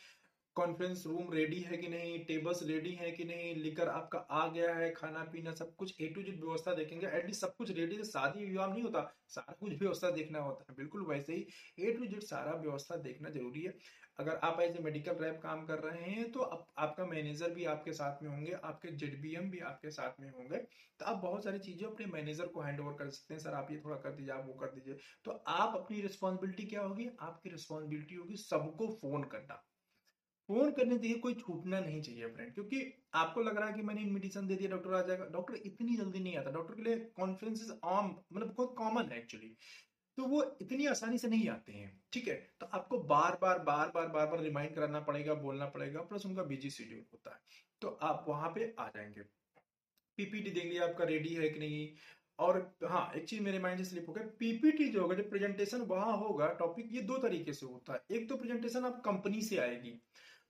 कॉन्फ्रेंस 0.55 1.03
रूम 1.07 1.31
रेडी 1.33 1.59
है 1.61 1.77
कि 1.77 1.87
नहीं 1.87 2.19
टेबल्स 2.25 2.61
रेडी 2.63 2.91
है 2.95 3.09
कि 3.11 3.23
नहीं 3.23 3.55
लेकर 3.55 3.87
आपका 3.89 4.19
आ 4.19 4.47
गया 4.47 4.73
है, 4.75 4.89
खाना 4.91 5.23
पीना 5.33 5.51
सब 5.53 5.73
कुछ 5.75 6.01
ए 6.01 6.07
टू 6.07 6.21
जेड 6.23 6.39
व्यवस्था 6.41 6.73
देखेंगे 6.73 7.07
एटलीस्ट 7.07 7.41
सब 7.41 7.55
कुछ 7.55 7.71
रेडी 7.71 7.95
है 7.95 8.03
शादी 8.05 8.45
विवाह 8.45 8.67
नहीं 8.67 8.83
होता, 8.83 9.01
सारा 9.27 9.55
कुछ 9.59 9.73
व्यवस्था 9.73 10.11
देखना 10.11 10.39
होता 10.39 10.65
है। 10.69 10.75
बिल्कुल 10.77 11.05
वैसे 11.07 11.33
ही 11.33 11.47
ए 11.79 11.91
टू 11.93 12.05
जेड 12.05 12.23
सारा 12.23 12.53
व्यवस्था 12.57 12.95
देखना 13.01 13.29
ज़रूरी 13.29 13.61
है। 13.61 13.73
अगर 14.19 14.35
आप 14.43 14.59
एज 14.61 14.75
ए 14.77 14.79
मेडिकल 14.79 15.15
रैप 15.15 15.39
काम 15.43 15.65
कर 15.65 15.79
रहे 15.79 16.09
हैं 16.11 16.31
तो 16.31 16.39
आप, 16.39 16.67
आपका 16.77 17.05
मैनेजर 17.05 17.53
भी 17.53 17.65
आपके 17.65 17.93
साथ 17.93 18.23
में 18.23 18.29
होंगे 18.29 18.51
आपके 18.63 18.91
जेड 18.95 19.21
भी 19.21 19.59
आपके 19.61 19.91
साथ 19.91 20.19
में 20.19 20.29
होंगे। 20.29 20.57
तो 20.99 21.05
आप 21.05 21.21
बहुत 21.21 21.43
सारी 21.43 21.59
चीज़ें 21.59 21.87
अपने 21.87 22.05
मैनेजर 22.05 22.47
को 22.47 22.61
हैंड 22.61 22.79
ओवर 22.79 22.93
कर 22.93 23.09
सकते 23.09 23.33
हैं 23.33 23.41
सर 23.41 23.53
आप 23.53 23.71
ये 23.71 23.77
थोड़ा 23.85 23.95
कर 23.97 24.15
दीजिए 24.15 24.33
आप 24.33 24.45
वो 24.47 24.53
कर 24.53 24.71
दीजिए। 24.71 24.97
तो 25.25 25.31
आप 25.31 25.75
अपनी 25.75 26.01
रिस्पॉन्सिबिलिटी 26.01 26.65
क्या 26.65 26.81
होगी? 26.81 27.09
आपकी 27.21 27.49
रिस्पॉन्सिबिलिटी 27.49 28.15
होगी 28.15 28.35
सबको 28.39 28.87
फ़ोन 28.95 29.23
करना। 29.23 29.61
फ़ोन 30.49 30.71
करने 30.71 30.97
देखिए 30.97 31.17
कोई 31.19 31.33
छूटना 31.33 31.79
नहीं 31.79 32.01
चाहिए 32.01 32.27
फ्रेंड 32.27 32.53
क्योंकि 32.53 32.81
आपको 33.15 33.41
लग 33.41 33.57
रहा 33.57 33.67
है 33.67 33.73
कि 33.73 33.81
मैंने 33.81 34.01
इन्विटेशन 34.01 34.47
दे 34.47 34.55
दिया 34.55 34.69
डॉक्टर 34.69 34.93
आ 34.93 35.01
जाएगा। 35.01 35.25
डॉक्टर 35.33 35.55
इतनी 35.65 35.95
जल्दी 35.97 36.19
नहीं 36.19 36.37
आता। 36.37 36.51
डॉक्टर 36.51 36.75
के 36.75 36.81
लिए 36.81 36.97
कॉन्फ्रेंसेस 37.15 37.71
आम 37.85 38.09
मतलब 38.33 38.53
बहुत 38.53 38.75
कॉमन 38.77 39.11
है 39.11 39.17
एक्चुअली 39.19 39.55
तो 40.17 40.25
वो 40.25 40.43
इतनी 40.61 40.85
आसानी 40.85 41.17
से 41.17 41.27
नहीं 41.27 41.47
आते 41.49 41.71
हैं, 41.73 42.01
ठीक 42.13 42.27
है? 42.27 42.35
तो 42.59 42.65
आपको 42.65 42.97
बार 43.03 43.37
बार 43.41 43.59
बार 43.59 43.89
बार 43.89 44.07
बार 44.07 44.27
बार 44.27 44.39
रिमाइंड 44.39 44.75
कराना 44.75 44.99
पड़ेगा, 44.99 45.33
बोलना 45.33 45.65
पड़ेगा 45.65 46.01
प्लस 46.01 46.25
उनका 46.25 46.43
बिज़ी 46.43 46.69
शेड्यूल 46.69 47.05
होता 47.13 47.33
है। 47.33 47.39
तो 47.81 47.87
आप 48.01 48.25
वहाँ 48.29 48.49
पे 48.49 48.75
आ 48.79 48.87
जाएँगे। 48.87 49.21
पीपीटी 50.17 50.51
देख 50.51 50.65
लिया 50.65 50.85
आपका 50.85 51.05
रेडी 51.05 51.33
है 51.35 51.49
कि 51.49 51.59
नहीं? 51.59 51.89
और 52.39 52.59
हाँ 52.83 53.11
एक 53.13 53.25
चीज़ 53.25 53.41
मेरे 53.41 53.59
माइंड 53.59 53.79
से 53.79 53.85
स्लिप 53.85 54.05
हो 54.09 54.13
गया 54.13 54.27
पीपीटी 54.39 54.87
जो 54.89 55.01
होगा, 55.01 55.15
जो 55.15 55.23
प्रेजेंटेशन 55.23 55.81
वहाँ 55.81 56.17
होगा 56.17 56.47
टॉपिक 56.53 56.89
ये 56.91 57.01
दो 57.01 57.17
तरीके 57.17 57.53
से 57.53 57.65
होता 57.65 57.93
है। 57.93 58.01
एक 58.11 58.29
तो 58.29 58.37
प्रेजेंटेशन 58.37 58.85
आप 58.85 59.01
कंपनी 59.05 59.41
से 59.41 59.57
आएगी। 59.57 60.01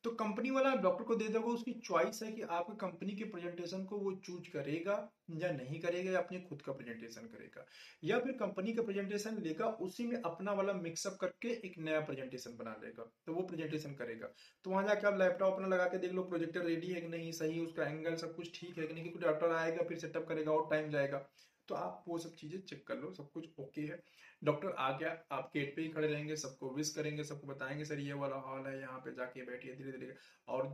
तो 0.06 0.12
कंपनी 0.12 0.50
वाला 0.50 0.74
डॉक्टर 0.76 1.04
को 1.04 1.16
दे 1.16 1.28
देगा, 1.28 1.40
उसकी 1.40 1.72
चॉइस 1.74 2.20
है 2.24 2.32
कि 2.32 2.42
आपके 2.42 2.76
कंपनी 2.76 3.16
के 3.16 3.24
प्रेजेंटेशन 3.24 3.84
को 3.84 3.98
वो 3.98 4.12
चूज़ 4.16 4.50
करेगा 4.50 4.98
या 5.32 5.52
नहीं 5.52 5.80
करेगा 5.80 6.12
या 6.12 6.20
अपने 6.20 6.40
खुद 6.40 6.62
का 6.62 6.72
प्रेजेंटेशन 6.72 7.22
करेगा। 7.22 7.66
या 8.04 8.20
फिर 8.20 8.34
कंपनी 8.34 8.74
का 8.74 8.82
प्रेजेंटेशन 8.82 9.42
लेगा, 9.42 9.66
उसी 9.66 10.08
में 10.08 10.22
अपना 10.22 10.54
वाला 10.54 10.74
मिक्सअप 10.74 11.18
करके 11.22 11.48
एक 11.68 11.80
नया 11.80 12.00
प्रेजेंटेशन 12.00 12.56
बना 12.58 12.76
लेगा। 12.84 13.12
तो 13.26 13.34
वो 13.34 13.42
प्रेजेंटेशन 13.42 13.94
करेगा। 13.94 14.28
तो 14.64 14.72
वहाँ 14.72 14.84
जाके 14.88 15.08
आप 15.08 15.18
लैपटॉप 15.20 15.54
अपना 15.54 15.68
लगा 15.68 15.86
के 15.86 15.98
देख 15.98 16.12
लो 16.12 16.24
प्रोजेक्टर 16.24 16.62
रेडी 16.62 16.88
है 16.88 17.02
कि 17.02 17.08
नहीं, 17.08 17.32
सही 17.32 17.60
उसका 17.60 17.86
एंगल 17.86 18.16
सब 18.16 18.36
कुछ 18.36 18.60
ठीक 18.60 18.78
है 18.78 18.88
कि 18.88 18.94
नहीं 18.94 19.04
क्योंकि 19.04 19.26
डॉक्टर 19.26 19.56
आएगा, 19.56 19.84
फिर 19.84 19.98
सेटअप 19.98 20.28
करेगा 20.28 20.52
और 20.52 20.70
टाइम 20.72 20.92
जाएगा। 20.92 21.26
तो 21.70 21.76
आप 21.76 22.04
वो 22.08 22.18
सब 22.18 22.36
चीज़ें 22.36 22.60
चेक 22.62 22.86
कर 22.88 22.98
लो, 22.98 23.12
सब 23.14 23.32
कुछ 23.32 23.48
ओके 23.60 23.82
है। 23.82 24.04
डॉक्टर 24.42 24.70
आ 24.70 24.92
गया, 24.98 25.10
आप 25.32 25.50
गेट 25.54 25.76
पे 25.76 25.82
ही 25.82 25.90
खड़े 25.90 26.08
रहेंगे, 26.08 26.36
सबको 26.36 26.70
विश 26.70 26.90
करेंगे, 26.90 27.24
सबको 27.24 27.48
बताएँगे, 27.48 27.86
सर, 27.86 28.00
ये 28.00 28.14
वाला 28.14 28.36
हॉल 28.36 28.68
है, 28.68 28.80
यहाँ 28.80 29.00
पे 29.00 29.14
जाके 29.16 29.46
बैठिए 29.46 29.76
धीरे 29.76 29.92
धीरे 29.92 30.16
और 30.48 30.66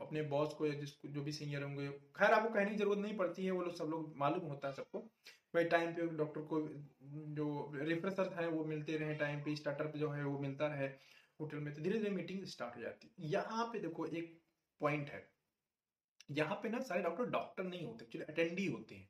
अपने 0.00 0.22
बॉस 0.22 0.54
को 0.54 0.68
जिसको, 0.68 1.08
जो 1.08 1.22
भी 1.22 1.32
सीनियर 1.32 1.62
होंगे, 1.62 1.88
खैर, 1.88 2.32
आपको 2.32 2.54
कहने 2.54 2.70
की 2.70 2.76
ज़रूरत 2.76 2.98
नहीं 2.98 3.16
पड़ती 3.16 3.44
है, 3.44 3.50
वो 3.50 3.62
लोग 3.62 3.74
सब 3.74 3.84
लोग 3.84 4.14
मालूम 4.16 4.46
होता 4.46 4.68
है 4.68 4.74
सबको। 4.74 5.00
भाई 5.54 5.64
टाइम 5.64 5.92
पे 5.92 6.06
डॉक्टर 6.16 6.40
को 6.40 6.60
जो 7.34 7.72
रिफ्रेशर 7.74 8.32
है, 8.40 8.48
वो 8.48 8.64
मिलते 8.64 8.96
रहे 8.96 9.14
टाइम 9.14 9.40
पे 9.40 9.56
स्टार्टर 9.56 9.98
जो 9.98 10.10
है, 10.10 10.24
वो 10.24 10.38
मिलता 10.38 10.66
रहे 10.66 10.86
होटल 11.40 11.58
में 11.58 11.74
तो 11.74 11.82
धीरे 11.82 11.98
धीरे 11.98 12.10
मीटिंग 12.10 12.44
स्टार्ट 12.44 12.76
हो 12.76 12.82
जाती 12.82 13.08
है। 13.08 13.30
यहाँ 13.30 13.64
पे 13.64 13.78
देखो, 13.78 14.06
एक 14.06 14.40
पॉइंट 14.80 15.10
है। 15.10 15.22
यहाँ 16.30 16.54
पे 16.54 16.68
ना 16.68 16.80
सारे 16.80 17.02
डॉक्टर 17.02 17.24
डॉक्टर 17.24 17.64
नहीं 17.64 17.84
होते 17.86 18.18
अटेंडी 18.18 18.66
होते 18.66 18.94
हैं। 18.94 19.08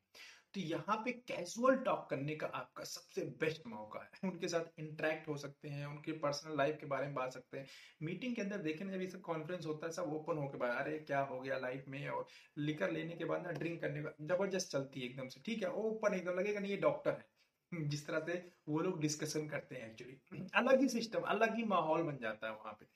तो 0.55 0.61
यहाँ 0.61 0.97
पे 0.97 1.13
कैजुअल 1.13 1.77
टॉक 1.77 2.11
करने 2.11 2.37
का 2.37 2.47
आपका 2.47 2.85
सबसे 2.85 3.23
बेस्ट 3.23 3.63
मौका 3.67 4.01
है। 4.01 4.31
उनके 4.31 4.49
साथ 4.49 4.81
इंटरेक्ट 4.81 5.29
हो 5.29 5.37
सकते 5.37 5.69
हैं, 5.69 5.87
उनके 5.87 6.13
पर्सनल 6.13 6.57
लाइफ 6.57 6.77
के 6.81 6.87
बारे 6.87 7.07
में 7.07 7.15
बात 7.15 7.33
सकते 7.33 7.59
हैं। 7.59 7.67
मीटिंग 8.03 8.37
के 8.37 8.43
अंदर 8.43 8.59
देखें 8.59 9.05
जब 9.05 9.11
सब 9.11 9.21
कॉन्फ्रेंस 9.21 9.67
होता 9.67 9.87
है, 9.87 9.93
सब 9.93 10.03
ओपन 10.03 10.37
होकर 10.37 10.59
बात, 10.59 10.79
अरे, 10.79 10.99
क्या 10.99 11.21
हो 11.21 11.41
गया 11.41 11.59
लाइफ 11.59 11.85
में? 11.89 12.09
और 12.09 12.27
लिकर 12.59 12.91
लेने 12.91 13.17
के 13.17 13.25
बाद 13.25 13.43
ना 13.43 13.51
ड्रिंक 13.51 13.81
करने 13.81 14.03
का, 14.03 14.15
ज़बरदस्त 14.21 14.71
चलती 14.71 15.01
है 15.01 15.07
एकदम 15.07 15.29
से, 15.29 15.41
ठीक 15.41 15.63
है? 15.63 15.71
ओपन 15.71 16.15
एकदम, 16.15 16.33
लगेगा 16.33 16.61
नहीं, 16.61 16.71
ये 16.71 16.77
डॉक्टर 16.77 17.11
है। 17.11 17.33
जिस 17.89 18.07
तरह 18.07 18.21
से 18.21 18.53
वो 18.69 18.81
लोग 18.81 19.01
डिस्कशन 19.01 19.49
करते 19.49 19.75
हैं 19.75 19.91
एक्चुअली 19.91 20.47
अलग 20.55 20.81
ही 20.81 20.89
सिस्टम 20.89 21.21
अलग 21.21 21.57
ही 21.57 21.65
माहौल 21.65 22.03
बन 22.03 22.19
जाता 22.19 22.47
है 22.47 22.53
वहाँ 22.53 22.73
पे। 22.73 22.87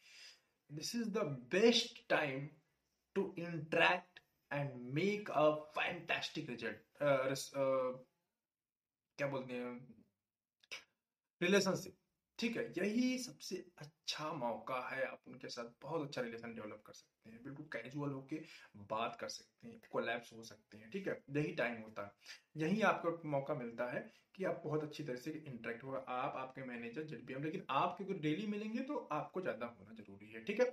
This 0.72 0.94
is 0.94 1.10
the 1.10 1.18
best 1.52 2.08
time 2.08 2.48
to 3.14 3.34
interact 3.38 4.15
and 4.50 4.74
make 4.94 5.30
a 5.32 5.50
fantastic 5.72 6.50
result 6.50 6.82
क्या 9.18 9.26
बोलते 9.28 9.54
हैं? 9.54 10.02
रिलेशनशिप 11.40 11.94
ठीक 12.38 12.56
है, 12.56 12.62
यही 12.78 13.18
सबसे 13.18 13.56
अच्छा 13.78 14.32
मौका 14.34 14.80
है 14.88 15.04
आप 15.04 15.18
उनके 15.26 15.48
साथ 15.48 15.70
बहुत 15.82 16.02
अच्छा 16.02 16.22
रिलेशन 16.22 16.54
डेवलप 16.54 16.82
कर 16.86 16.92
सकते 16.92 17.30
हैं, 17.30 17.42
बिल्कुल 17.42 17.66
कैजुअल 17.72 18.10
होके 18.12 18.40
बात 18.90 19.16
कर 19.20 19.28
सकते 19.28 19.68
हैं 19.68 19.80
कोलैप्स 19.90 20.32
हो 20.32 20.42
सकते 20.42 20.78
हैं, 20.78 20.90
ठीक 20.90 21.08
है? 21.08 21.18
यही 21.30 21.52
टाइम 21.54 21.80
होता 21.82 22.04
है। 22.04 22.12
यही 22.56 22.82
आपको 22.82 23.28
मौका 23.28 23.54
मिलता 23.54 23.90
है 23.90 24.00
कि 24.34 24.44
आप 24.44 24.60
बहुत 24.64 24.82
अच्छी 24.82 25.04
तरह 25.04 25.16
से 25.18 25.30
इंटरेक्ट 25.32 25.84
होगा 25.84 25.98
आप, 25.98 26.36
आपके 26.36 26.64
मैनेजर 26.64 27.02
जब 27.02 27.08
जेडपीएम 27.08 27.44
लेकिन 27.44 27.64
आप 27.72 27.96
क्योंकि 27.96 28.14
डेली 28.20 28.46
मिलेंगे 28.46 28.82
तो 28.84 28.96
आपको 29.12 29.40
ज़्यादा 29.40 29.66
होना 29.68 29.94
ज़रूरी 29.94 30.30
है, 30.30 30.44
ठीक 30.44 30.60
है? 30.60 30.70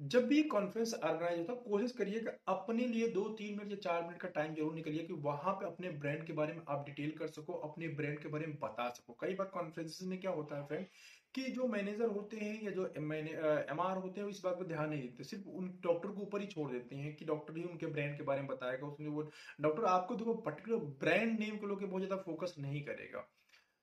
जब 0.00 0.26
भी 0.26 0.42
कॉन्फ्रेंस 0.42 0.92
ऑर्गेनाइज 0.94 1.38
होता 1.38 1.52
है, 1.52 1.58
कोशिश 1.60 1.92
करिए 1.92 2.20
कि 2.20 2.30
अपने 2.48 2.86
लिए 2.86 3.08
दो, 3.08 3.22
तीन 3.30 3.58
मिनट 3.58 3.70
या 3.70 3.76
चार 3.78 4.02
मिनट 4.02 4.18
का 4.18 4.28
टाइम 4.28 4.54
ज़रूर 4.54 4.74
निकलिए 4.74 5.02
कि 5.04 5.12
वहाँ 5.22 5.52
पे 5.52 5.66
अपने 5.66 5.90
ब्रांड 5.98 6.24
के 6.26 6.32
बारे 6.32 6.52
में 6.52 6.62
आप 6.68 6.84
डिटेल 6.86 7.10
कर 7.18 7.28
सको, 7.28 7.52
अपने 7.52 7.88
ब्रांड 7.90 8.18
के 8.18 8.28
बारे 8.28 8.46
में 8.46 8.56
बता 8.62 8.88
सको। 8.90 9.16
कई 9.20 9.34
बार 9.34 9.46
कॉन्फ्रेंस 9.48 9.98
में 10.04 10.18
क्या 10.20 10.30
होता 10.30 10.56
है 10.56 10.66
फ्रेंड 10.66 10.86
कि 11.34 11.42
जो 11.50 11.66
मैनेजर 11.68 12.08
होते 12.08 12.36
हैं 12.36 12.62
या 12.62 12.70
जो 12.70 12.86
एम 12.96 13.80
आर 13.80 13.96
होते 13.96 14.20
हैं 14.20 14.28
इस 14.28 14.40
बात 14.44 14.54
पर 14.54 14.66
ध्यान 14.66 14.88
नहीं 14.90 15.02
देते। 15.02 15.24
सिर्फ़ 15.24 15.48
उन 15.50 15.68
डॉक्टर 15.82 16.08
को 16.08 16.22
ऊपर 16.22 16.40
ही 16.40 16.46
छोड़ 16.46 16.70
देते 16.72 16.96
हैं 16.96 17.14
कि 17.16 17.24
डॉक्टर 17.24 17.56
ही 17.56 17.64
उनके 17.64 17.86
ब्रांड 17.88 18.16
के 18.16 18.22
बारे 18.22 18.40
में 18.40 18.48
बताएगा 18.48 18.86
उसमें 18.86 19.08
वो 19.08 19.30
डॉक्टर 19.60 19.84
आपको 19.86 20.14
देखो 20.14 20.34
पर्टिकुलर 20.40 20.84
ब्रांड 21.00 21.38
नेम 21.40 21.56
के 21.56 21.66
लोग 21.66 21.84
बहुत 21.84 22.02
ज़्यादा 22.02 22.22
फोकस 22.22 22.54
नहीं 22.58 22.82
करेगा। 22.84 23.26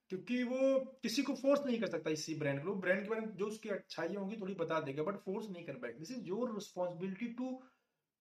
क्योंकि 0.10 0.44
वो 0.44 0.80
किसी 1.04 1.22
को 1.22 1.34
फोर्स 1.36 1.66
नहीं 1.66 1.80
कर 1.80 1.88
सकता 1.88 2.10
इसी 2.10 2.36
ब्रांड 2.36 2.64
को। 2.64 2.74
ब्रांड 2.76 3.04
के 3.04 3.10
बारे 3.10 3.22
में 3.22 3.36
जो 3.36 3.48
उसकी 3.48 3.70
अच्छाइयाँ 3.70 4.22
होंगी, 4.22 4.36
थोड़ी 4.42 4.54
बता 4.56 4.80
देगा 4.82 5.04
बट 5.04 5.18
फोर्स 5.26 5.50
नहीं 5.50 5.66
कर 5.66 5.74
पाएगा। 5.74 6.00
This 6.00 6.12
is 6.12 6.26
your 6.28 6.54
responsibility 6.54 7.28
to 7.34 7.52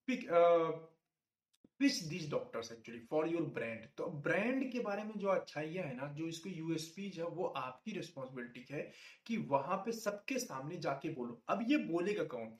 pick 0.08 0.28
pitch 1.80 1.96
these 2.04 2.30
doctors 2.30 2.70
actually 2.72 3.00
for 3.10 3.28
your 3.28 3.42
brand 3.54 3.86
तो 3.98 4.06
ब्रांड 4.24 4.70
के 4.72 4.80
बारे 4.80 5.02
में 5.04 5.12
जो 5.16 5.28
अच्छाइयाँ 5.28 5.84
है 5.84 5.96
ना, 5.96 6.06
जो 6.08 6.26
इसको 6.26 6.48
यूएसपी 6.50 7.08
है, 7.16 7.24
वो 7.24 7.44
आपकी 7.46 7.92
रिस्पॉन्सिबिलिटी 7.92 8.64
है 8.70 8.82
कि 9.26 9.36
वहाँ 9.50 9.76
पे 9.76 9.92
सबके 9.92 10.38
सामने 10.38 10.76
जाके 10.78 11.08
बोलो। 11.14 11.40
अब 11.48 11.64
ये 11.68 11.76
बोलेगा 11.86 12.24
कौन? 12.24 12.56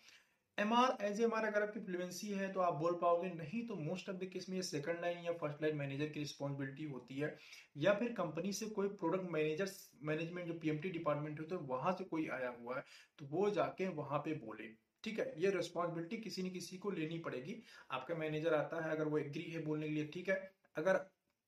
M 0.59 0.73
R 0.73 1.05
as 1.05 1.21
M 1.21 1.33
R 1.35 1.45
अगर 1.45 1.63
आपकी 1.63 1.81
फ्लुएंसी 1.81 2.29
है 2.29 2.49
तो 2.53 2.61
आप 2.61 2.75
बोल 2.75 2.93
पाओगे, 3.01 3.29
नहीं 3.31 3.67
तो 3.67 3.75
मोस्ट 3.77 4.09
ऑफ़ 4.09 4.17
द 4.17 4.29
केस 4.33 4.47
में 4.49 4.57
ये 4.57 4.63
सेकंड 4.63 5.01
लाइन 5.01 5.19
या 5.25 5.33
फ़र्स्ट 5.33 5.63
लाइन 5.63 5.77
मैनेजर 5.77 6.07
की 6.07 6.21
रिस्पॉन्सिबिलिटी 6.21 6.85
होती 6.85 7.15
है। 7.17 7.37
या 7.77 7.93
फिर 7.95 8.13
कंपनी 8.13 8.53
से 8.53 8.67
कोई 8.71 8.89
प्रोडक्ट 9.01 9.31
मैनेजर 9.33 9.71
मैनेजमेंट 10.03 10.47
जो 10.47 10.55
पीएमटी 10.55 10.91
डिपार्टमेंट 10.91 11.41
होता 11.41 11.55
है, 11.55 11.61
वहाँ 11.63 11.93
से 11.93 12.05
कोई 12.05 12.27
आया 12.29 12.55
हुआ 12.61 12.77
है 12.77 12.85
तो 13.19 13.27
वो 13.27 13.51
जाके 13.51 13.89
वहाँ 13.91 14.19
पे 14.19 14.35
बोले। 14.37 14.69
ठीक 15.05 15.19
है? 15.19 15.33
ये 15.39 15.51
रिस्पॉन्सिबिलिटी 15.51 16.17
किसी 16.19 16.43
न 16.43 16.51
किसी 16.51 16.77
को 16.79 16.91
लेनी 16.91 17.19
पड़ेगी। 17.19 17.63
आपका 17.91 18.15
मैनेजर 18.15 18.55
आता 18.55 18.85
है, 18.85 18.91
अगर 18.91 19.05
वो 19.05 19.19
एग्री 19.19 19.51
है 19.51 19.63
बोलने 19.65 19.89
के 19.89 19.95
लिए, 19.95 20.07
ठीक 20.07 20.29
है? 20.29 20.41
अगर 20.77 21.01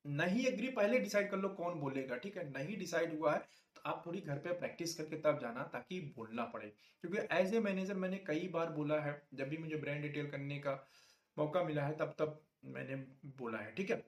नहीं 0.05 0.45
एग्री 0.47 0.69
पहले 0.73 0.99
डिसाइड 0.99 1.31
कर 1.31 1.37
लो 1.37 1.49
कौन 1.55 1.81
बोलेगा, 1.81 2.17
ठीक 2.17 2.37
है? 2.37 2.51
नहीं 2.51 2.77
डिसाइड 2.79 3.19
हुआ 3.19 3.33
है 3.35 3.41
आप 3.87 4.03
थोड़ी 4.07 4.21
घर 4.21 4.39
पे 4.39 4.53
प्रैक्टिस 4.55 4.95
करके 4.97 5.17
तब 5.21 5.39
जाना 5.41 5.63
ताकि 5.73 6.01
बोलना 6.17 6.45
पड़े। 6.47 6.69
क्योंकि 7.05 7.27
एज 7.37 7.55
ए 7.55 7.61
मैनेजर 7.61 7.95
मैंने 7.97 8.17
कई 8.27 8.49
बार 8.49 8.71
बोला 8.73 9.01
है, 9.01 9.23
जब 9.35 9.49
भी 9.49 9.59
मुझे 9.59 9.77
ब्रांड 9.77 10.03
डिटेल 10.03 10.31
करने 10.31 10.59
का 10.59 10.73
मौका 11.37 11.63
मिला 11.65 11.83
है, 11.83 11.97
तब 11.97 12.15
तब 12.19 12.41
मैंने 12.67 12.97
बोला 13.39 13.59
है, 13.59 13.73
ठीक 13.75 13.91
है? 13.91 14.05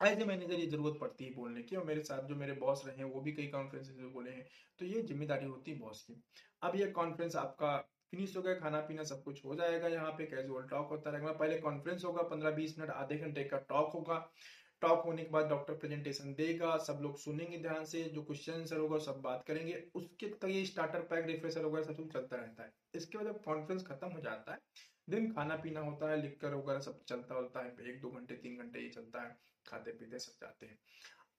एज 0.00 0.20
ए 0.20 0.24
मैनेजर 0.24 0.54
ये 0.54 0.66
ज़रूरत 0.66 0.98
पड़ती 1.00 1.24
है 1.24 1.34
बोलने 1.34 1.62
की 1.62 1.76
और 1.76 1.84
मेरे 1.84 2.02
साथ 2.04 2.26
जो 2.28 2.34
मेरे 2.36 2.52
बॉस 2.54 2.82
रहे 2.86 2.96
हैं, 2.96 3.04
वो 3.04 3.20
भी 3.20 3.32
कई 3.32 3.46
कॉन्फ्रेंस 3.48 3.90
में 3.98 4.12
बोले 4.12 4.30
हैं 4.30 4.46
तो 4.78 4.84
ये 4.86 5.02
ज़िम्मेदारी 5.02 5.46
होती 5.46 5.70
है 5.70 5.78
बॉस 5.78 6.02
की। 6.02 6.22
अब 6.62 6.76
ये 6.76 6.86
कॉन्फ्रेंस 6.92 7.36
आपका 7.36 7.76
फिनिश 8.10 8.36
हो 8.36 8.42
गया 8.42 8.54
खाना 8.56 8.80
पीना 8.80 9.02
सब 9.04 9.22
कुछ 9.22 9.44
हो 9.44 9.54
जाएगा 9.54 9.88
यहाँ 9.88 10.10
पे 10.18 10.24
कैजुअल 10.26 10.66
टॉक 10.68 10.90
होता 10.90 11.10
रहेगा। 11.10 11.32
पहले 11.34 11.58
कॉन्फ्रेंस 11.58 12.04
होगा, 12.04 12.22
पंद्रह 12.24 12.50
बीस 12.50 12.78
मिनट, 12.78 12.90
आधे 12.92 13.16
घंटे 13.16 13.44
का 13.44 13.58
टॉक 13.68 13.92
होगा। 13.92 14.18
टॉक 14.82 15.04
होने 15.04 15.22
के 15.24 15.30
बाद 15.30 15.46
डॉक्टर 15.46 15.74
प्रेजेंटेशन 15.74 16.34
देगा, 16.34 16.76
सब 16.76 16.98
लोग 17.02 17.18
सुनेंगे 17.18 17.58
ध्यान 17.58 17.84
से, 17.84 18.02
जो 18.04 18.22
क्वेश्चन 18.22 18.52
आंसर 18.52 18.76
होगा 18.76 18.98
सब 18.98 19.20
बात 19.20 19.44
करेंगे। 19.46 19.84
उसके 19.94 20.26
तक 20.26 20.48
ये 20.48 20.64
स्टार्टर 20.66 21.00
पैक 21.00 21.26
रिफ्रेशर 21.26 21.64
वगैरह 21.64 21.84
सब 21.84 21.96
कुछ 21.96 22.12
चलता 22.12 22.36
रहता 22.36 22.62
है। 22.62 22.72
इसके 22.94 23.18
बाद 23.18 23.26
जब 23.26 23.42
कॉन्फ्रेंस 23.44 23.86
खत्म 23.86 24.08
हो 24.08 24.20
जाता 24.20 24.52
है, 24.52 24.58
दिन 25.10 25.32
खाना 25.32 25.56
पीना 25.56 25.80
होता 25.80 26.10
है 26.10 26.22
लिखकर 26.22 26.54
वगैरह 26.54 26.80
सब 26.80 27.04
चलता 27.04 27.34
होता 27.34 27.64
है, 27.64 27.76
एक 27.88 28.00
दो 28.00 28.10
घंटे, 28.10 28.34
तीन 28.34 28.56
घंटे 28.56 28.80
ये 28.80 28.88
चलता 28.88 29.22
है, 29.22 29.36
खाते 29.66 29.92
पीते 29.92 30.18
सब 30.18 30.32
जाते 30.40 30.66
हैं। 30.66 30.78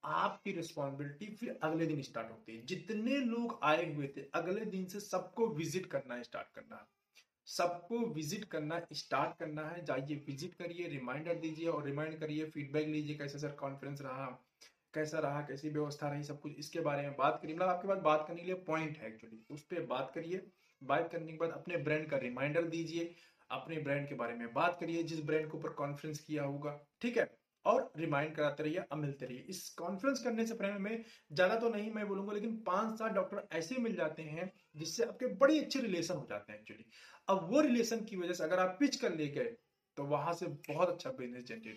आपकी 0.03 0.51
रिस्पॉन्सिबिलिटी 0.51 1.25
फिर 1.35 1.59
अगले 1.63 1.85
दिन 1.85 2.01
स्टार्ट 2.01 2.31
होती 2.31 2.55
है। 2.55 2.65
जितने 2.65 3.17
लोग 3.17 3.59
आए 3.63 3.93
हुए 3.93 4.07
थे, 4.07 4.21
अगले 4.33 4.65
दिन 4.65 4.85
से 4.85 4.99
सबको 4.99 5.47
विज़िट 5.47 5.85
करना 5.85 6.21
स्टार्ट 6.23 6.55
करना। 6.55 6.87
सबको 7.47 7.99
विज़िट 8.13 8.43
करना, 8.45 8.81
स्टार्ट 8.93 9.37
करना 9.39 9.67
है। 9.69 9.83
जाइए, 9.85 10.15
विज़िट 10.27 10.53
करिए, 10.53 10.87
रिमाइंडर 10.87 11.35
दीजिए 11.35 11.67
और 11.67 11.85
रिमाइंड 11.85 12.19
करिए, 12.19 12.45
फीडबैक 12.45 12.87
लीजिए 12.87 13.15
कैसे 13.17 13.39
सर 13.39 13.51
कॉन्फ्रेंस 13.59 14.01
रहा, 14.01 14.25
कैसा 14.93 15.19
रहा, 15.19 15.41
कैसी 15.41 15.69
व्यवस्था 15.69 16.09
रही, 16.09 16.23
सब 16.23 16.39
कुछ। 16.41 16.57
इसके 16.59 16.79
बारे 16.79 17.01
में 17.01 17.15
बात 17.17 17.39
करिए। 17.41 17.55
मतलब 17.55 17.67
आपके 17.67 17.87
पास 17.87 17.97
बात 17.97 18.25
करने 18.27 18.41
के 18.41 18.45
लिए 18.45 18.55
पॉइंट 18.67 18.97
है 18.97 19.07
एक्चुअली 19.07 19.43
उस 19.49 19.63
पर 19.63 19.85
बात 19.85 20.11
करिए। 20.15 20.45
बात 20.81 21.09
करने 21.11 21.31
के 21.31 21.37
बाद 21.37 21.51
अपने 21.51 21.77
ब्रांड 21.77 22.09
का 22.09 22.17
रिमाइंडर 22.17 22.63
दीजिए। 22.67 23.13
अपने 23.51 23.77
ब्रांड 23.77 24.07
के 24.09 24.15
बारे 24.15 24.33
में 24.33 24.53
बात 24.53 24.77
करिए, 24.79 25.03
जिस 25.03 25.23
ब्रांड 25.25 25.51
के 25.51 25.57
ऊपर 25.57 25.69
कॉन्फ्रेंस 25.73 26.19
किया 26.19 26.43
होगा। 26.43 26.79
ठीक 27.01 27.17
है? 27.17 27.29
और 27.65 27.91
रिमाइंड 27.97 28.35
कराते 28.35 28.63
रहिए, 28.63 28.77
अब 28.91 28.97
मिलते 28.97 29.25
रहिए। 29.25 29.39
इस 29.39 29.69
कॉन्फ्रेंस 29.69 30.23
करने 30.23 30.45
से 30.45 30.53
पहले 30.53 30.79
में, 30.79 31.03
ज़्यादा 31.31 31.55
तो 31.55 31.69
नहीं 31.69 31.91
मैं 31.91 32.07
बोलूँगा, 32.07 32.33
लेकिन 32.33 32.55
पाँच 32.57 32.97
सात 32.99 33.11
डॉक्टर 33.11 33.47
ऐसे 33.57 33.77
मिल 33.77 33.95
जाते 33.95 34.23
हैं 34.23 34.51
जिससे 34.77 35.03
आपके 35.03 35.27
बड़ी 35.35 35.59
अच्छे 35.59 35.81
रिलेशन 35.81 36.15
हो 36.15 36.25
जाते 36.29 36.51
हैं 36.53 36.59
एक्चुअली 36.59 36.85
अब 37.29 37.49
वो 37.51 37.61
रिलेशन 37.61 38.03
की 38.05 38.17
वजह 38.17 38.33
से 38.33 38.43
अगर 38.43 38.59
आप 38.59 38.77
पिच 38.79 38.95
कर 38.95 39.15
ले 39.15 39.27
गए 39.27 39.55
तो 39.97 40.03
वहाँ 40.03 40.33
से 40.33 40.47
बहुत 40.47 40.89
अच्छा 40.89 41.11
बिज़नेस 41.11 41.43
जनरेट 41.43 41.65